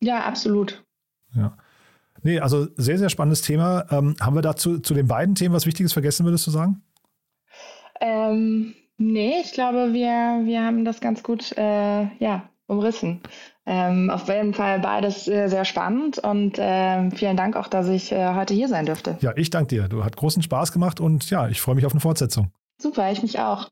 Ja, 0.00 0.24
absolut. 0.24 0.84
Ja. 1.34 1.56
Nee, 2.22 2.40
also 2.40 2.66
sehr, 2.76 2.98
sehr 2.98 3.10
spannendes 3.10 3.42
Thema. 3.42 3.86
Ähm, 3.90 4.16
haben 4.20 4.34
wir 4.34 4.42
dazu 4.42 4.78
zu 4.80 4.94
den 4.94 5.06
beiden 5.06 5.34
Themen 5.34 5.54
was 5.54 5.66
Wichtiges 5.66 5.92
vergessen, 5.92 6.24
würdest 6.24 6.46
du 6.46 6.50
sagen? 6.50 6.82
Ähm, 8.00 8.74
nee, 8.96 9.40
ich 9.42 9.52
glaube, 9.52 9.92
wir, 9.92 10.40
wir 10.44 10.64
haben 10.64 10.84
das 10.84 11.00
ganz 11.00 11.22
gut 11.22 11.56
äh, 11.56 12.06
ja, 12.18 12.48
umrissen. 12.66 13.20
Ähm, 13.66 14.10
auf 14.10 14.28
jeden 14.28 14.54
Fall 14.54 14.80
beides 14.80 15.26
sehr, 15.26 15.48
sehr 15.48 15.64
spannend 15.64 16.18
und 16.18 16.58
äh, 16.58 17.10
vielen 17.10 17.36
Dank 17.36 17.54
auch, 17.54 17.68
dass 17.68 17.88
ich 17.88 18.12
äh, 18.12 18.34
heute 18.34 18.54
hier 18.54 18.68
sein 18.68 18.86
durfte. 18.86 19.18
Ja, 19.20 19.32
ich 19.36 19.50
danke 19.50 19.74
dir. 19.74 19.88
Du 19.88 20.04
hat 20.04 20.16
großen 20.16 20.42
Spaß 20.42 20.72
gemacht 20.72 21.00
und 21.00 21.28
ja, 21.30 21.48
ich 21.48 21.60
freue 21.60 21.74
mich 21.74 21.84
auf 21.84 21.92
eine 21.92 22.00
Fortsetzung. 22.00 22.50
Super, 22.80 23.10
ich 23.12 23.22
mich 23.22 23.38
auch. 23.40 23.68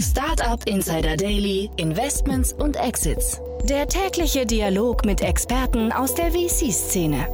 Startup 0.00 0.64
Insider 0.66 1.16
Daily, 1.16 1.70
Investments 1.76 2.52
und 2.52 2.76
Exits. 2.76 3.40
Der 3.64 3.88
tägliche 3.88 4.46
Dialog 4.46 5.04
mit 5.04 5.20
Experten 5.22 5.90
aus 5.90 6.14
der 6.14 6.30
VC-Szene. 6.30 7.26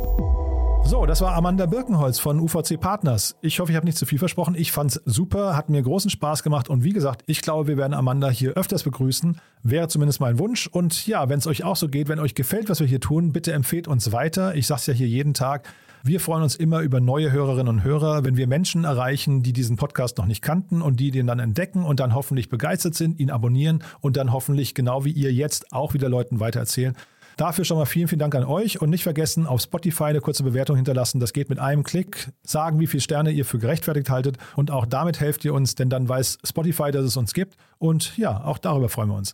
So, 0.87 1.05
das 1.05 1.20
war 1.20 1.35
Amanda 1.35 1.66
Birkenholz 1.66 2.18
von 2.18 2.40
UVC 2.40 2.81
Partners. 2.81 3.37
Ich 3.42 3.61
hoffe, 3.61 3.72
ich 3.72 3.77
habe 3.77 3.87
nicht 3.87 3.98
zu 3.98 4.07
viel 4.07 4.18
versprochen. 4.18 4.55
Ich 4.55 4.72
fand's 4.72 5.00
super, 5.05 5.57
hat 5.57 5.68
mir 5.68 5.83
großen 5.83 6.11
Spaß 6.11 6.42
gemacht 6.42 6.70
und 6.70 6.85
wie 6.85 6.92
gesagt, 6.92 7.22
ich 7.27 7.42
glaube, 7.42 7.68
wir 7.68 7.77
werden 7.77 7.94
Amanda 7.94 8.31
hier 8.31 8.53
öfters 8.53 8.83
begrüßen. 8.83 9.38
Wäre 9.62 9.88
zumindest 9.88 10.20
mein 10.20 10.38
Wunsch. 10.38 10.66
Und 10.66 11.07
ja, 11.07 11.29
wenn 11.29 11.38
es 11.38 11.46
euch 11.46 11.64
auch 11.64 11.77
so 11.77 11.88
geht, 11.88 12.09
wenn 12.09 12.18
euch 12.18 12.35
gefällt, 12.35 12.70
was 12.70 12.81
wir 12.81 12.87
hier 12.87 13.00
tun, 13.00 13.33
bitte 13.33 13.53
empfehlt 13.53 13.88
uns 13.88 14.12
weiter. 14.12 14.55
Ich 14.55 14.66
sage 14.66 14.81
es 14.81 14.87
ja 14.87 14.94
hier 14.94 15.09
jeden 15.09 15.35
Tag. 15.35 15.68
Wir 16.07 16.21
freuen 16.21 16.43
uns 16.43 16.55
immer 16.55 16.81
über 16.81 17.01
neue 17.01 17.33
Hörerinnen 17.33 17.67
und 17.67 17.83
Hörer, 17.83 18.25
wenn 18.25 18.37
wir 18.37 18.47
Menschen 18.47 18.85
erreichen, 18.85 19.43
die 19.43 19.55
diesen 19.55 19.79
Podcast 19.79 20.19
noch 20.19 20.27
nicht 20.27 20.43
kannten 20.43 20.83
und 20.83 21.01
die 21.01 21.11
den 21.11 21.27
dann 21.27 21.38
entdecken 21.38 21.83
und 21.83 21.99
dann 21.99 22.14
hoffentlich 22.14 22.51
begeistert 22.51 22.95
sind, 22.95 23.19
ihn 23.19 23.31
abonnieren 23.31 23.83
und 24.03 24.19
dann 24.19 24.31
hoffentlich 24.31 24.75
genau 24.75 25.07
wie 25.07 25.12
ihr 25.12 25.33
jetzt 25.33 25.73
auch 25.73 25.95
wieder 25.95 26.11
Leuten 26.11 26.40
weitererzählen. 26.40 26.95
Dafür 27.38 27.64
schon 27.64 27.79
mal 27.79 27.87
vielen, 27.87 28.09
vielen 28.09 28.19
Dank 28.19 28.35
an 28.35 28.45
euch 28.45 28.83
und 28.83 28.90
nicht 28.90 29.03
vergessen, 29.03 29.47
auf 29.47 29.62
Spotify 29.62 30.05
eine 30.05 30.21
kurze 30.21 30.43
Bewertung 30.43 30.77
hinterlassen. 30.77 31.21
Das 31.21 31.33
geht 31.33 31.49
mit 31.49 31.59
einem 31.59 31.85
Klick. 31.85 32.29
Sagen, 32.43 32.81
wie 32.81 32.87
viele 32.87 33.01
Sterne 33.01 33.31
ihr 33.31 33.47
für 33.47 33.59
gerechtfertigt 33.59 34.11
haltet 34.11 34.37
und 34.57 34.71
auch 34.71 34.85
damit 34.85 35.21
helft 35.21 35.43
ihr 35.47 35.55
uns, 35.55 35.75
denn 35.75 35.88
dann 35.88 36.07
weiß 36.07 36.37
Spotify, 36.45 36.90
dass 36.90 37.07
es 37.07 37.17
uns 37.17 37.33
gibt. 37.33 37.57
Und 37.79 38.14
ja, 38.19 38.45
auch 38.45 38.59
darüber 38.59 38.90
freuen 38.90 39.09
wir 39.09 39.17
uns. 39.17 39.33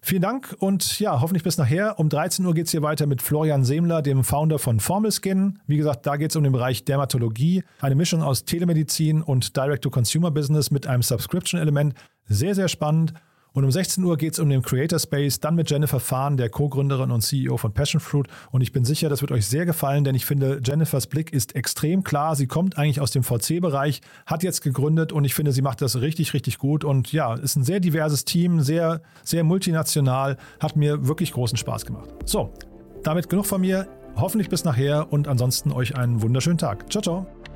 Vielen 0.00 0.22
Dank 0.22 0.56
und 0.60 1.00
ja, 1.00 1.20
hoffentlich 1.20 1.42
bis 1.42 1.58
nachher. 1.58 1.98
Um 1.98 2.08
13 2.08 2.46
Uhr 2.46 2.54
geht 2.54 2.66
es 2.66 2.70
hier 2.70 2.82
weiter 2.82 3.06
mit 3.06 3.20
Florian 3.20 3.64
Semler, 3.64 4.00
dem 4.00 4.22
Founder 4.22 4.58
von 4.58 4.78
Formelskin. 4.78 5.58
Wie 5.66 5.76
gesagt, 5.76 6.06
da 6.06 6.16
geht 6.16 6.30
es 6.30 6.36
um 6.36 6.44
den 6.44 6.52
Bereich 6.52 6.84
Dermatologie, 6.84 7.64
eine 7.80 7.96
Mischung 7.96 8.22
aus 8.22 8.44
Telemedizin 8.44 9.22
und 9.22 9.56
Direct-to-Consumer-Business 9.56 10.70
mit 10.70 10.86
einem 10.86 11.02
Subscription-Element. 11.02 11.94
Sehr, 12.26 12.54
sehr 12.54 12.68
spannend. 12.68 13.12
Und 13.58 13.64
um 13.64 13.72
16 13.72 14.04
Uhr 14.04 14.16
geht 14.16 14.34
es 14.34 14.38
um 14.38 14.48
den 14.48 14.62
Creator 14.62 15.00
Space, 15.00 15.40
dann 15.40 15.56
mit 15.56 15.68
Jennifer 15.68 15.98
Fahn, 15.98 16.36
der 16.36 16.48
Co-Gründerin 16.48 17.10
und 17.10 17.22
CEO 17.22 17.56
von 17.56 17.72
Passion 17.72 18.00
Fruit. 18.00 18.28
Und 18.52 18.60
ich 18.60 18.70
bin 18.70 18.84
sicher, 18.84 19.08
das 19.08 19.20
wird 19.20 19.32
euch 19.32 19.48
sehr 19.48 19.66
gefallen, 19.66 20.04
denn 20.04 20.14
ich 20.14 20.26
finde, 20.26 20.60
Jennifers 20.62 21.08
Blick 21.08 21.32
ist 21.32 21.56
extrem 21.56 22.04
klar. 22.04 22.36
Sie 22.36 22.46
kommt 22.46 22.78
eigentlich 22.78 23.00
aus 23.00 23.10
dem 23.10 23.24
VC-Bereich, 23.24 24.00
hat 24.26 24.44
jetzt 24.44 24.60
gegründet 24.60 25.10
und 25.10 25.24
ich 25.24 25.34
finde, 25.34 25.50
sie 25.50 25.62
macht 25.62 25.82
das 25.82 26.00
richtig, 26.00 26.34
richtig 26.34 26.58
gut. 26.58 26.84
Und 26.84 27.10
ja, 27.10 27.34
ist 27.34 27.56
ein 27.56 27.64
sehr 27.64 27.80
diverses 27.80 28.24
Team, 28.24 28.60
sehr, 28.60 29.02
sehr 29.24 29.42
multinational, 29.42 30.36
hat 30.60 30.76
mir 30.76 31.08
wirklich 31.08 31.32
großen 31.32 31.58
Spaß 31.58 31.84
gemacht. 31.84 32.10
So, 32.26 32.52
damit 33.02 33.28
genug 33.28 33.46
von 33.46 33.60
mir. 33.60 33.88
Hoffentlich 34.14 34.50
bis 34.50 34.62
nachher 34.62 35.12
und 35.12 35.26
ansonsten 35.26 35.72
euch 35.72 35.96
einen 35.96 36.22
wunderschönen 36.22 36.58
Tag. 36.58 36.92
Ciao, 36.92 37.02
ciao. 37.02 37.47